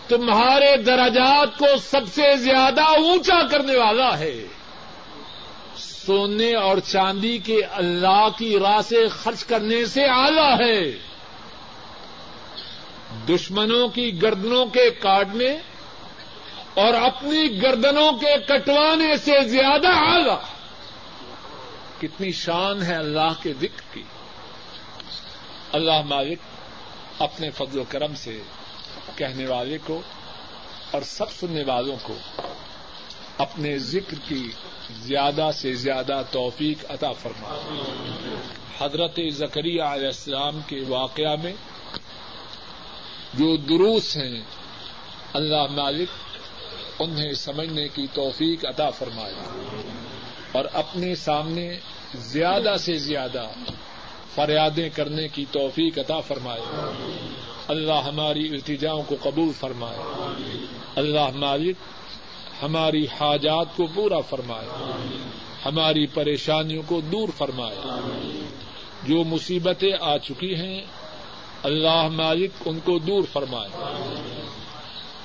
[0.09, 4.47] تمہارے درجات کو سب سے زیادہ اونچا کرنے والا ہے۔
[5.77, 10.91] سونے اور چاندی کے اللہ کی راہ سے خرچ کرنے سے آلہ ہے۔
[13.29, 15.59] دشمنوں کی گردنوں کے کاٹنے
[16.81, 20.39] اور اپنی گردنوں کے کٹوانے سے زیادہ آلہ۔
[22.01, 24.03] کتنی شان ہے اللہ کے ذکر کی۔
[25.73, 26.39] اللہ مالک
[27.19, 28.43] اپنے فضل و کرم سے
[29.17, 30.03] کہنے والے کو
[30.91, 32.15] اور سب سننے والوں کو
[33.39, 34.51] اپنے ذکر کی
[34.91, 37.77] زیادہ سے زیادہ توفیق عطا فرما۔
[38.81, 41.53] حضرت زکریہ علیہ السلام کے واقعہ میں
[43.35, 44.41] جو دروس ہیں،
[45.33, 46.09] اللہ مالک
[47.01, 49.35] انہیں سمجھنے کی توفیق عطا فرمائے
[50.53, 51.77] اور اپنے سامنے
[52.15, 53.47] زیادہ سے زیادہ
[54.35, 56.61] فریادیں کرنے کی توفیق عطا فرمائے۔
[57.69, 59.99] اللہ ہماری التجاؤں کو قبول فرمائے۔
[60.97, 61.77] اللہ مالک
[62.63, 64.69] ہماری حاجات کو پورا فرمائے۔
[65.67, 67.77] ہماری پریشانیوں کو دور فرمائے۔
[69.03, 70.81] جو مصیبتیں آ چکی ہیں،
[71.63, 73.69] اللہ مالک ان کو دور فرمائے۔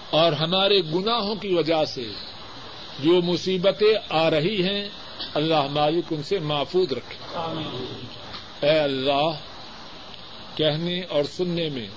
[0.10, 2.10] اور ہمارے گناہوں کی وجہ سے
[2.99, 4.89] جو مصیبتیں آ رہی ہیں،
[5.34, 7.38] اللہ مالک ان سے محفوظ رکھے۔
[8.68, 9.32] اے اللہ،
[10.56, 11.88] کہنے اور سننے میں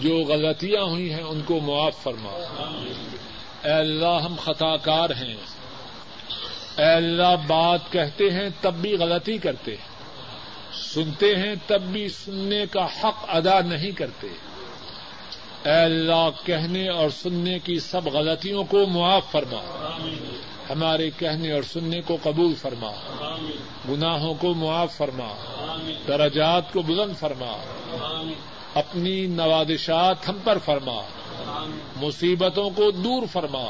[0.00, 2.30] جو غلطیاں ہوئی ہیں، ان کو معاف فرما۔
[3.64, 5.36] اے اللہ، ہم خطا کار ہیں۔
[6.78, 9.90] اے اللہ، بات کہتے ہیں تب بھی غلطی کرتے۔ ہیں
[10.94, 14.26] سنتے ہیں تب بھی سننے کا حق ادا نہیں کرتے۔
[15.64, 19.88] اے اللہ، کہنے اور سننے کی سب غلطیوں کو معاف فرما۔
[20.70, 22.90] ہمارے کہنے اور سننے کو قبول فرما۔
[23.88, 25.34] گناہوں کو معاف فرما۔
[26.08, 27.56] درجات کو بلند فرما۔
[28.74, 31.02] اپنی نوادشات ہم پر فرما۔
[31.96, 33.64] مصیبتوں کو دور فرما۔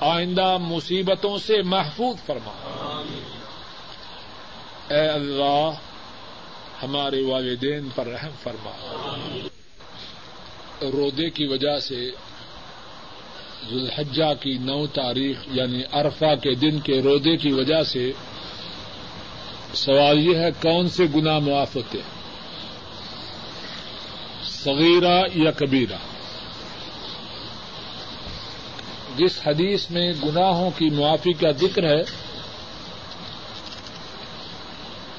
[0.00, 2.52] آئندہ مصیبتوں سے محفوظ فرما۔
[4.88, 5.70] اے اللہ،
[6.82, 8.70] ہمارے والدین پر رحم فرما۔
[10.82, 12.10] رودے کی وجہ سے
[13.70, 18.12] ذوالحجہ کی نو تاریخ یعنی عرفہ کے دن کے رودے کی وجہ سے
[19.74, 22.18] سوال یہ ہے کون سے گنا معاف ہوتے ہیں؟
[24.44, 25.96] صغیرہ یا کبیرہ؟
[29.16, 32.02] جس حدیث میں گناہوں کی معافی کا ذکر ہے،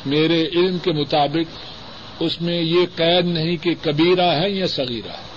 [0.06, 1.58] میرے علم کے مطابق
[2.20, 5.29] اس میں یہ قید نہیں کہ کبیرہ ہے یا صغیرہ ہے۔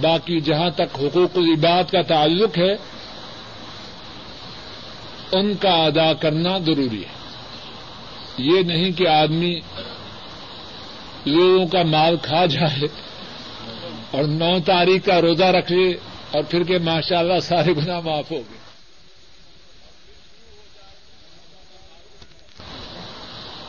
[0.00, 2.72] باقی جہاں تک حقوق العباد کا تعلق ہے،
[5.32, 7.16] ان کا ادا کرنا ضروری ہے۔
[8.38, 9.60] یہ نہیں کہ آدمی
[11.26, 12.86] لوگوں کا مال کھا جائے
[14.10, 15.94] اور نو تاریخ کا روزہ رکھ لے
[16.30, 18.58] اور پھر کہ ماشاء اللہ سارے گنا معاف ہو گئے۔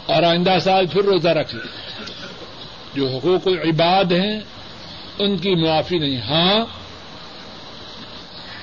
[0.05, 1.93] اور آئندہ سال پھر روزہ رکھ لے۔
[2.93, 4.39] جو حقوق العباد ہیں
[5.19, 6.65] ان کی معافی نہیں۔ ہاں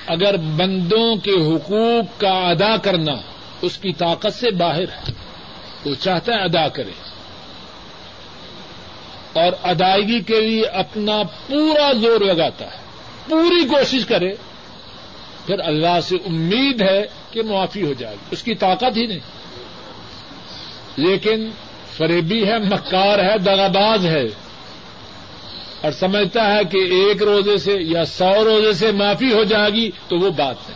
[0.06, 3.12] اگر بندوں کے حقوق کا ادا کرنا
[3.62, 5.12] اس کی طاقت سے باہر ہے،
[5.84, 6.90] وہ چاہتا ہے ادا کرے۔
[9.32, 12.78] اور ادائیگی کے لیے اپنا پورا زور لگاتا ہے،
[13.28, 14.34] پوری کوشش کرے،
[15.46, 19.20] پھر اللہ سے امید ہے کہ معافی ہو جائے گی۔ اس کی طاقت ہی نہیں۔
[20.96, 21.50] لیکن
[21.96, 24.43] فریبی ہے، مکار ہے دغاباز ہے۔
[25.84, 29.90] اور سمجھتا ہے کہ ایک روزے سے یا سو روزے سے معافی ہو جائے گی
[30.08, 30.74] تو وہ بات ہے۔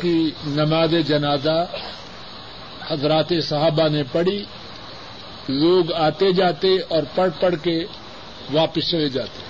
[0.00, 1.66] کی نماز جنازہ
[2.90, 4.44] حضرات صحابہ نے پڑھی،
[5.48, 7.84] لوگ آتے جاتے اور پڑھ پڑھ کے
[8.52, 9.40] واپس چلے جاتے۔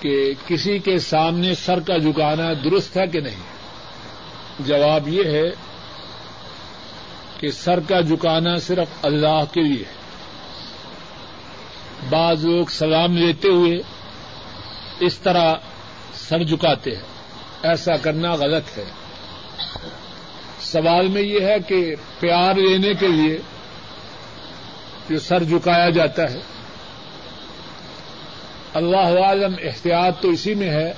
[0.00, 3.42] کہ کسی کے سامنے سر کا جھکانا درست ہے کہ نہیں؟
[4.58, 5.73] جواب یہ ہے
[7.44, 9.92] کہ سر کا جھکانا صرف اللہ کے لیے ہے۔
[12.10, 13.78] بعض لوگ سلام لیتے ہوئے
[15.00, 15.54] اس طرح
[16.14, 17.02] سر جھکاتے ہیں۔
[17.62, 18.84] ایسا کرنا غلط ہے۔
[20.60, 23.38] سوال میں یہ ہے کہ پیار لینے کے لیے
[25.10, 26.40] جو سر جھکایا جاتا ہے،
[28.74, 30.92] اللہ عالم احتیاط تو اسی میں ہے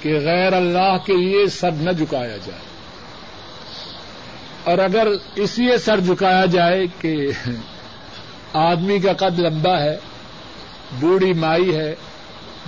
[0.00, 2.73] کہ غیر اللہ کے لیے سر نہ جھکایا جائے۔
[4.64, 7.26] اور اگر اس لیے سر جھکایا جائے کہ
[8.52, 9.96] آدمی کا قد لمبا ہے،
[11.00, 11.94] بوڑھی مائی ہے،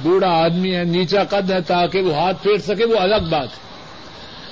[0.02, 3.66] بوڑھا آدمی ہے، نیچا قد ہے تاکہ وہ ہاتھ پھیر سکے، وہ الگ بات ہے۔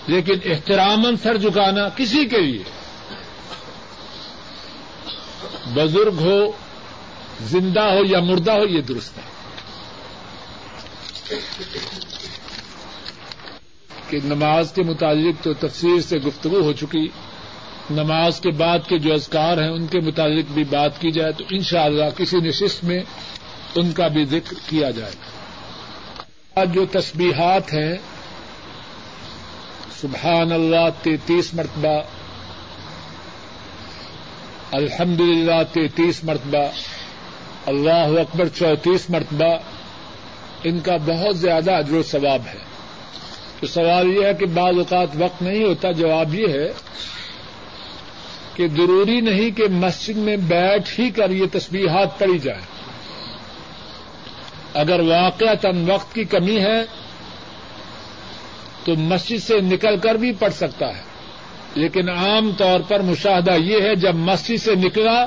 [0.07, 2.63] لیکن احترامن سر جھکانا کسی کے لیے۔
[5.75, 6.53] بزرگ ہو،
[7.41, 9.35] زندہ ہو یا مردہ ہو، یہ درست ہے۔
[14.09, 17.09] کہ نماز کے متعلق تو تفصیل سے گفتگو ہو چکی۔
[17.91, 21.45] نماز کے بعد کے جو اذکار ہیں، ان کے متعلق بھی بات کی جائے تو
[21.51, 23.01] انشاءاللہ کسی نشست میں
[23.75, 27.97] ان کا بھی ذکر کیا جائے گا۔ جو تسبیحات ہیں
[30.01, 32.03] سبحان اللہ تینتیس مرتبہ
[34.73, 36.67] الحمد للہ تینتیس مرتبہ،
[37.67, 39.57] اللہ اکبر چونتیس مرتبہ،
[40.65, 42.59] ان کا بہت زیادہ اجر و ثواب ہے۔
[43.61, 46.73] تو سوال یہ ہے کہ بعض اوقات وقت نہیں ہوتا، جواب یہ ہے
[48.55, 52.61] کہ ضروری نہیں کہ مسجد میں بیٹھ ہی کر یہ تسبیحات پڑی جائے
[54.75, 56.85] اگر واقع تن وقت کی کمی ہے،
[58.85, 61.03] تو مسجد سے نکل کر بھی پڑھ سکتا ہے۔
[61.75, 65.27] لیکن عام طور پر مشاہدہ یہ ہے، جب مسجد سے نکلا،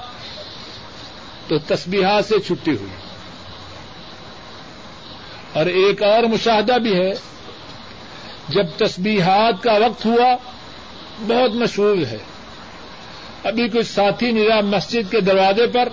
[1.47, 2.93] تو تسبیحات سے چھٹی ہوئی۔
[5.53, 7.11] اور ایک اور مشاہدہ بھی ہے،
[8.49, 10.35] جب تسبیحات کا وقت ہوا،
[11.21, 12.36] بہت مشہور ہے۔
[13.47, 15.89] ابھی کچھ ساتھی نظام مسجد کے دروازے پر،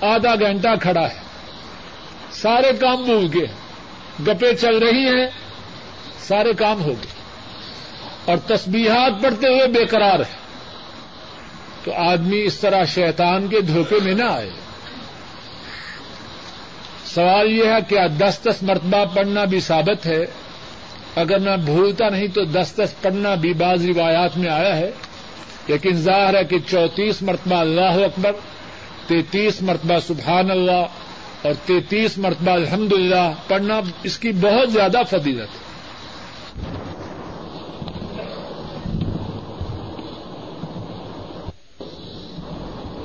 [0.00, 1.26] آدھا گھنٹہ کھڑا ہے۔
[2.32, 3.46] سارے کام بھول گئے۔
[4.26, 5.26] گپے چل رہی ہیں،
[6.18, 7.16] سارے کام ہو گئے۔
[8.24, 10.34] اور تسبیحات پڑھتے ہوئے بے قرار ہے
[11.84, 14.50] تو آدمی اس طرح شیطان کے دھوکے میں نہ آئے۔
[17.06, 20.24] سوال یہ ہے کیا دس دس مرتبہ پڑھنا بھی ثابت ہے؟
[21.16, 24.90] اگر میں بھولتا نہیں تو دس دس پڑھنا بھی بعض روایات میں آیا ہے۔
[25.68, 28.32] لیکن ظاہر ہے کہ چونتیس مرتبہ اللہ اکبر،
[29.06, 30.86] تینتیس مرتبہ سبحان اللہ
[31.42, 35.66] اور تینتیس مرتبہ الحمد للہ پڑھنا اس کی بہت زیادہ فضیلت ہے۔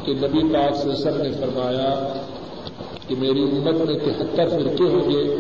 [0.06, 2.14] کہ نبی پاک سے سر نے فرمایا
[3.08, 5.38] کہ میری امت میں تہتر فرقے ہوں گے،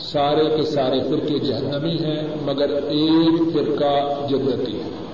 [0.00, 5.09] سارے کے سارے فرقے جہنمی ہیں، مگر ایک فرقہ جنتی ہے۔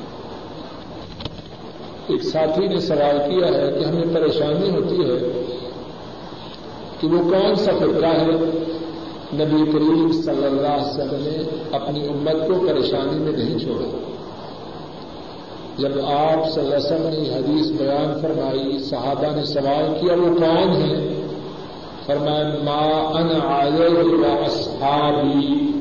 [2.09, 5.43] ایک ساتھی نے سوال کیا ہے کہ ہمیں پریشانی ہوتی ہے
[7.01, 8.31] کہ وہ کون سا فرقہ ہے؟
[9.35, 13.99] نبی کریم صلی اللہ علیہ وسلم نے اپنی امت کو پریشانی میں نہیں چھوڑا۔
[15.79, 20.35] جب آپ صلی اللہ علیہ وسلم نے حدیث بیان فرمائی، صحابہ نے سوال کیا، وہ
[20.39, 21.23] کون ہے
[22.07, 23.87] فرمایا، ما ان آئے
[24.47, 25.76] اصحابی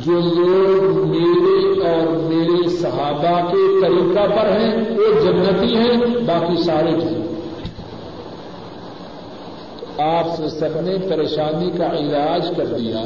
[0.00, 6.90] جو لوگ میرے اور میرے صحابہ کے طریقہ پر ہیں، وہ جنتی ہیں، باقی سارے
[6.90, 7.24] نہیں
[9.98, 13.00] آپ سے سب نے پریشانی کا علاج کر دیا۔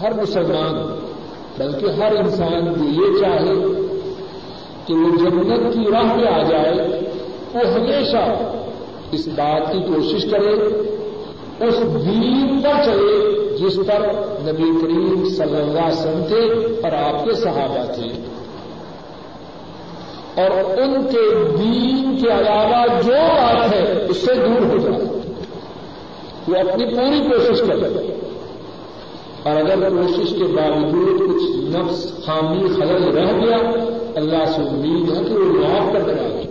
[0.00, 0.98] ہر مسلمان،
[1.58, 3.54] بلکہ ہر انسان کو یہ چاہے
[4.86, 7.00] کہ وہ جنت کی راہ پہ آ جائے،
[7.54, 8.24] وہ ہمیشہ
[9.12, 10.56] اس بات کی کوشش کرے
[11.62, 14.00] اس دین پر چلے جس پر
[14.40, 16.42] نبی کریم صلی اللہ علیہ وسلم تھے
[16.82, 18.32] اور آپ کے صحابہ تھے۔
[20.42, 25.08] اور ان کے دین کے علاوہ جو بات ہے، اس سے دور ہو جائے
[26.48, 28.12] وہ اپنی پوری کوشش کرے
[29.42, 33.56] اور اگر کوشش کے باوجود کچھ نفس خامی خلل رہ گیا،
[34.16, 36.42] اللہ سے امید ہے کہ وہ معاف کر دے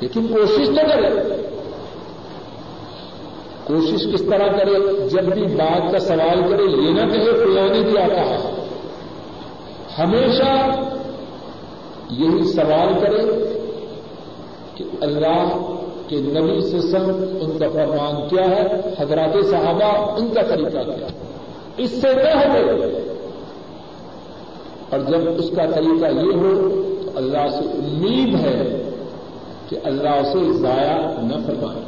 [0.00, 1.43] لیکن کوشش تو کرے
[3.66, 7.92] کوشش کس طرح کرے؟ جب بھی بات کا سوال کرے، یہ نہ کہے فلاں نے
[7.92, 8.50] کیا کہا
[9.98, 10.70] ہمیشہ
[12.10, 13.44] یہی سوال کرے
[14.74, 15.70] کہ اللہ
[16.08, 17.08] کے نبی سے سب
[17.40, 21.06] ان کا فرمان کیا ہے؟ حضرات صحابہ ان کا طریقہ کیا
[21.76, 22.82] اس سے نہ ہو
[24.90, 26.68] اور جب اس کا طریقہ یہ ہو
[27.04, 28.82] تو اللہ سے امید ہے
[29.68, 31.83] کہ اللہ اسے ضائع نہ فرمائے۔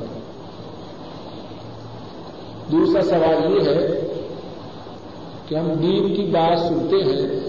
[2.73, 4.01] دوسرا سوال یہ ہے
[5.49, 7.41] کہ ہم دین کی بات سنتے ہیں،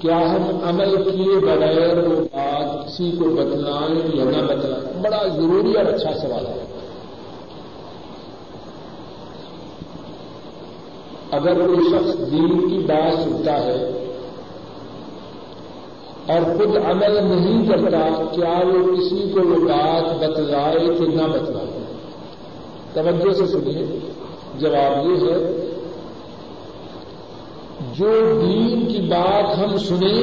[0.00, 5.74] کیا ہم عمل کیے بغیر وہ بات کسی کو بتلائیں یا نہ بتلائیں؟ بڑا ضروری
[5.74, 6.64] اور اچھا سوال ہے۔
[11.30, 13.76] اگر کوئی شخص دین کی بات سنتا ہے
[16.26, 21.83] اور خود عمل نہیں کرتا، کیا وہ کسی کو وہ بات بتلائے کہ نہ بتلائے؟
[22.94, 23.98] توجہ سے سنیے،
[24.58, 25.66] جواب یہ ہے،
[27.98, 30.22] جو دین کی بات ہم سنیں،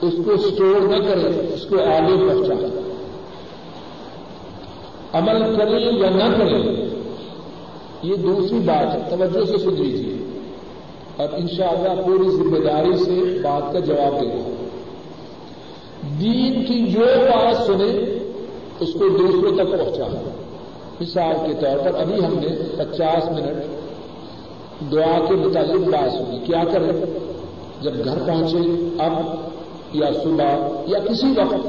[0.00, 2.92] اس کو اسٹور نہ کریں، اس کو آگے پہنچائیں۔
[5.12, 6.88] عمل کریں یا نہ کریں،
[8.02, 10.18] یہ دوسری بات ہے۔ توجہ سے سن لیجیے
[11.16, 14.50] اور انشاءاللہ پوری ذمہ داری سے بات کا جواب دے گا
[16.20, 18.18] دین کی جو بات سنے
[18.80, 20.30] اس کو دوسروں تک پہنچا
[21.00, 23.64] مثال کے طور پر ابھی ہم نے پچاس منٹ
[24.92, 26.92] دعا کے متعلق بات سنی۔ کیا کریں؟
[27.82, 29.12] جب گھر پہنچے، اب
[29.92, 31.66] یا صبح یا کسی وقت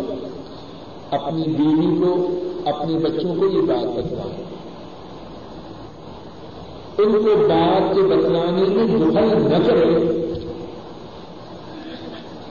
[1.14, 4.50] اپنی بیوی کو، اپنے بچوں کو یہ بات بتلائیں
[6.98, 10.10] ان کو بات کے بتلانے میں دخل نہ کریں۔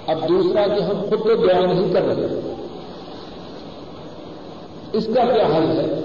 [0.06, 2.56] اب دوسرا کہ ہم خود کو دعا نہیں کر رہے۔
[4.92, 5.97] اس کا کیا حل ہے؟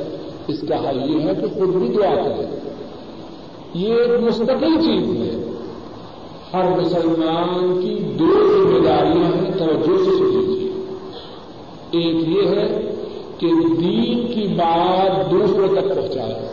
[0.48, 2.60] اس کا حل یہ ہے کہ خود بھی دعا کریں۔
[3.74, 5.50] یہ ایک مستقل چیز ہے۔
[6.54, 10.72] ہر مسلمان کی دو ذمہ داریاں ہیں، توجہ سے سنیجیے۔
[11.92, 12.92] ایک یہ ہے
[13.38, 13.48] کہ
[13.82, 16.52] دین کی بات دوسروں تک پہنچائے۔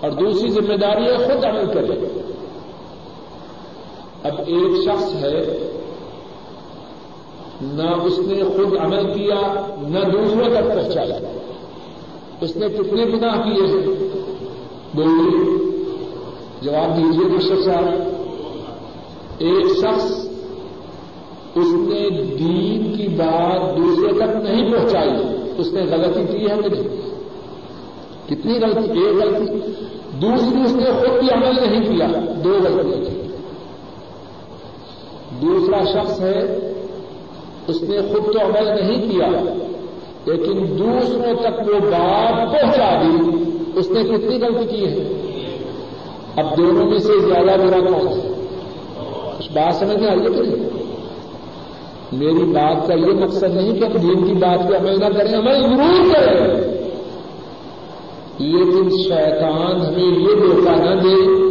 [0.00, 2.20] اور دوسری ذمہ داری ہے خود عمل کرے۔
[4.22, 5.58] اب ایک شخص ہے،
[7.62, 11.39] نہ اس نے خود عمل کیا، نہ دوسروں تک پہنچایا۔
[12.40, 13.86] اس نے کتنے گناہ کیے ہیں؟
[14.94, 15.54] بولیے،
[16.62, 17.84] جواب دیجیے مشرف صاحب
[19.38, 20.28] ایک شخص
[21.54, 25.10] اس نے دین کی بات دوسرے تک نہیں پہنچائی۔
[25.58, 27.00] اس نے غلطی کی ہے کہ نہیں
[28.26, 29.58] کتنی غلطی؟ ایک غلطی۔
[30.20, 32.06] دوسری اس نے خود بھی عمل نہیں کیا۔
[32.44, 33.22] دو غلطی کی۔
[35.40, 36.70] دوسرا شخص ہے،
[37.66, 39.26] اس نے خود تو عمل نہیں کیا۔
[40.24, 43.30] لیکن دوسروں تک وہ بات پہنچا دی،
[43.74, 45.08] اس نے کتنی غلطی کی ہے؟
[46.36, 48.32] اب دونوں میں سے زیادہ برا کون ہے؟
[49.38, 50.70] کچھ بات سمجھ میں آئیے کہ نہیں
[52.12, 55.38] میری بات کا یہ مقصد نہیں کہ ہم دین کی بات پہ عمل نہ کریں،
[55.38, 56.54] عمل ضرور کریں۔
[58.38, 61.50] لیکن شیطان ہمیں یہ دھوکہ نہ دے،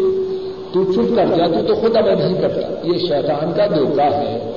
[0.74, 4.52] تو چپ کر جا، تو خود عمل نہیں کرتا۔ یہ شیطان کا دھوکہ ہے۔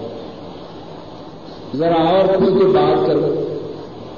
[1.74, 3.51] ذرا اور کھل کے بات کرو۔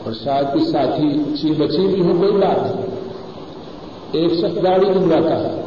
[0.05, 2.95] اور شاید کوئی ساتھی اچھی بچی بھی ہو کوئی بات۔ نہیں
[4.13, 5.61] ایک شخص داڑھی منڈواتا ہے۔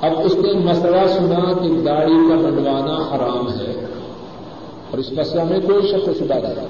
[0.00, 3.84] اب اس نے مسئلہ سنا کہ داڑھی کا منڈوانا حرام ہے
[4.90, 6.66] اور اس مسئلہ میں کوئی شک و شبہ نہیں۔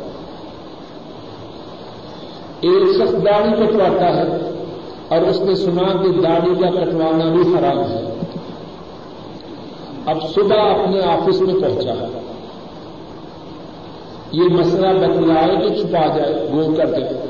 [2.60, 4.50] ایک شخص داڑھی کٹواتا ہے
[5.08, 8.14] اور اس نے سنا کہ داڑھی کا کٹوانا بھی حرام ہے۔
[10.06, 12.18] اب صبح اپنے آفس میں پہنچا۔
[14.32, 17.26] یہ مسئلہ بتلائے کہ چھپا جائے گو کر دے۔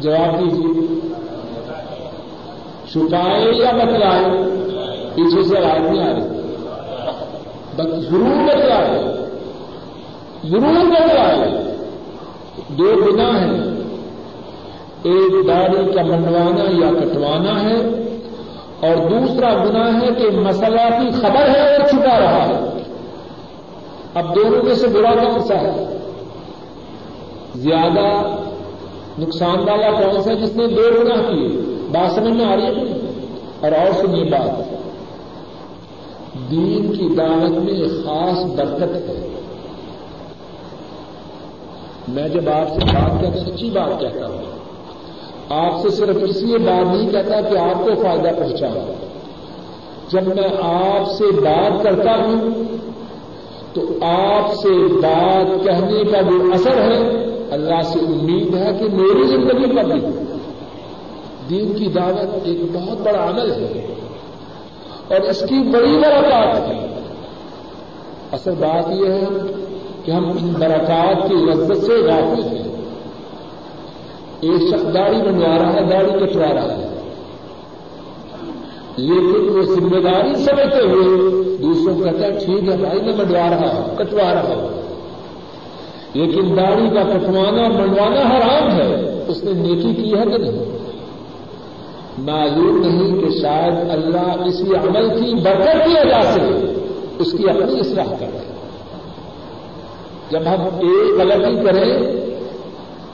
[0.00, 0.86] جواب دیجیے۔
[2.92, 4.24] چھپائے یا بتلائے؟
[5.14, 6.22] پیچھے سے رائے نہیں آ رہی۔
[8.00, 9.02] ضرور بتلائے۔
[10.44, 11.76] ضرور بتلائے۔
[12.68, 13.64] دو گنا ہیں۔
[15.02, 17.76] ایک داڑھی کا منڈوانا یا کٹوانا ہے۔
[18.80, 22.82] اور دوسرا گنا ہے کہ مسئلہ کی خبر ہے اور چھپا رہا ہے۔
[24.14, 25.95] اب دونوں میں سے برا کون سا ہے؟
[27.56, 28.36] زیادہ
[29.18, 31.48] نقصان والا کون سا جس نے دو گنا کیے؟
[31.92, 33.10] بات سمجھ میں آ رہی ہے
[33.60, 34.70] اور اور سنیے بات۔
[36.50, 39.28] دین کی دعوت میں خاص برکت ہے۔
[42.08, 44.42] میں جب آپ سے بات کرتا سچی بات کہتا ہوں۔
[45.48, 48.92] آپ سے صرف اس لیے بات نہیں کہتا کہ آپ کو فائدہ پہنچا
[50.08, 52.40] جب میں آپ سے بات کرتا ہوں
[53.72, 59.26] تو آپ سے بات کہنے کا جو اثر ہے اللہ سے امید ہے کہ میری
[59.26, 60.00] زندگی پر بھی۔
[61.50, 63.94] دین کی دعوت ایک بہت بڑا عمل ہے۔
[65.08, 66.86] اور اس کی بڑی برکات ہے۔
[68.32, 69.28] اصل بات یہ ہے
[70.04, 72.62] کہ ہم ان برکات کی لذت سے غافل ہیں۔
[74.40, 77.00] ایک شخص داڑھی بنوا رہا ہے، داڑھی کٹوا رہا ہے۔
[78.96, 83.50] لیکن وہ ذمہ داری سمجھتے ہوئے دوسروں کو کہتا ہے، ٹھیک ہے بھائی، میں بنوا
[83.50, 84.85] رہا ہوں، کٹوا رہا ہوں۔
[86.16, 90.76] لیکن داڑھی کا کٹوانا منڈوانا حرام ہے۔ اس نے نیکی کی ہے کہ نہیں؟
[92.18, 96.72] معلوم نہیں کہ شاید اللہ اسی عمل کی برکت کی وجہ سے
[97.18, 98.52] اس کی اپنی اصلاح کر رہے
[100.30, 102.12] جب ہم ایک غلطی کریں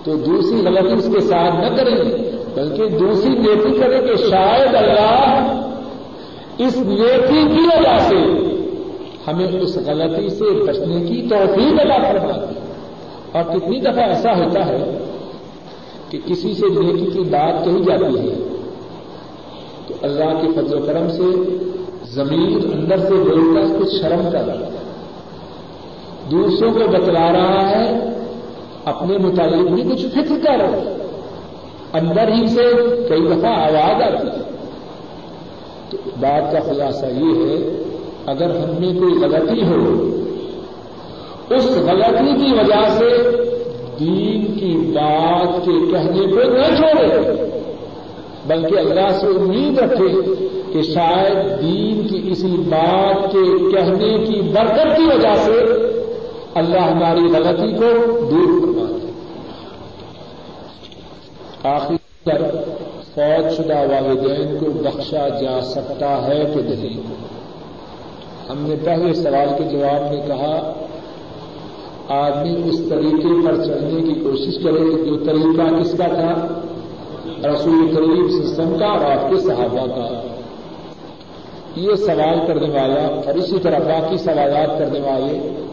[0.04, 1.94] تو دوسری غلطی اس کے ساتھ نہ کریں،
[2.54, 5.60] بلکہ دوسری نیکی کریں کہ شاید اللہ
[6.58, 8.16] اس نیکی کی وجہ سے
[9.26, 12.61] ہمیں اس غلطی سے بچنے کی توفیق ادا کرنا
[13.32, 14.98] اور کتنی دفعہ ایسا ہوتا ہے
[16.10, 18.34] کہ کسی سے نیکی کی بات کہی جاتی ہے،
[19.86, 21.56] تو اللہ کے فضل و کرم سے
[22.04, 24.70] زمین اندر سے بولتا ہے کچھ شرم کر رہا ہے
[26.30, 27.98] دوسروں کو بتلا رہا ہے،
[28.84, 30.96] اپنے متعلق بھی کچھ فکر کر۔ رہا ہے
[31.92, 32.62] اندر ہی سے
[33.08, 34.42] کئی دفعہ آواز آتی ہے۔
[35.90, 37.82] تو بات کا خلاصہ یہ ہے،
[38.26, 39.78] اگر ہم میں کوئی غلطی ہو
[41.54, 43.30] اس غلطی کی وجہ سے
[44.00, 47.32] دین کی بات کے کہنے کو نہ چھوڑے،
[48.46, 50.34] بلکہ اللہ سے امید رکھے
[50.72, 55.58] کہ شاید دین کی اسی بات کے کہنے کی برکت کی وجہ سے
[56.54, 59.10] اللہ ہماری غلطی کو دور کروا دے۔
[61.68, 61.96] آخر
[63.14, 67.00] فوج شدہ والدین کو بخشا جا سکتا ہے کہ نہیں؟
[68.50, 70.72] ہم نے پہلے سوال کے جواب میں کہا
[72.08, 76.60] آدمی اس طریقے پر چلنے کی کوشش کرے جو طریقہ کس کا تھا؟
[77.50, 80.20] رسول کریم سسٹم کا اور آپ کے صحابہ کا۔
[81.76, 85.64] یہ سوال کرنے والا اور اسی طرح باقی سوالات کرنے والے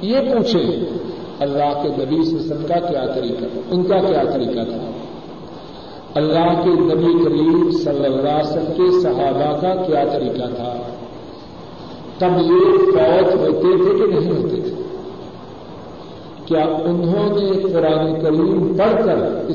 [0.00, 0.84] یہ پوچھیں
[1.40, 4.90] اللہ کے نبی سسٹم کا کیا طریقہ ان کا کیا طریقہ تھا؟
[6.14, 10.82] اللہ کے نبی کریم صلی اللہ علیہ وسلم کے صحابہ کا کیا طریقہ تھا؟
[12.18, 14.83] تب یہ فوج ہوتے تھے کہ نہیں ہوتے تھے؟
[16.46, 19.53] کیا انہوں نے قرآن کریم پڑھ کر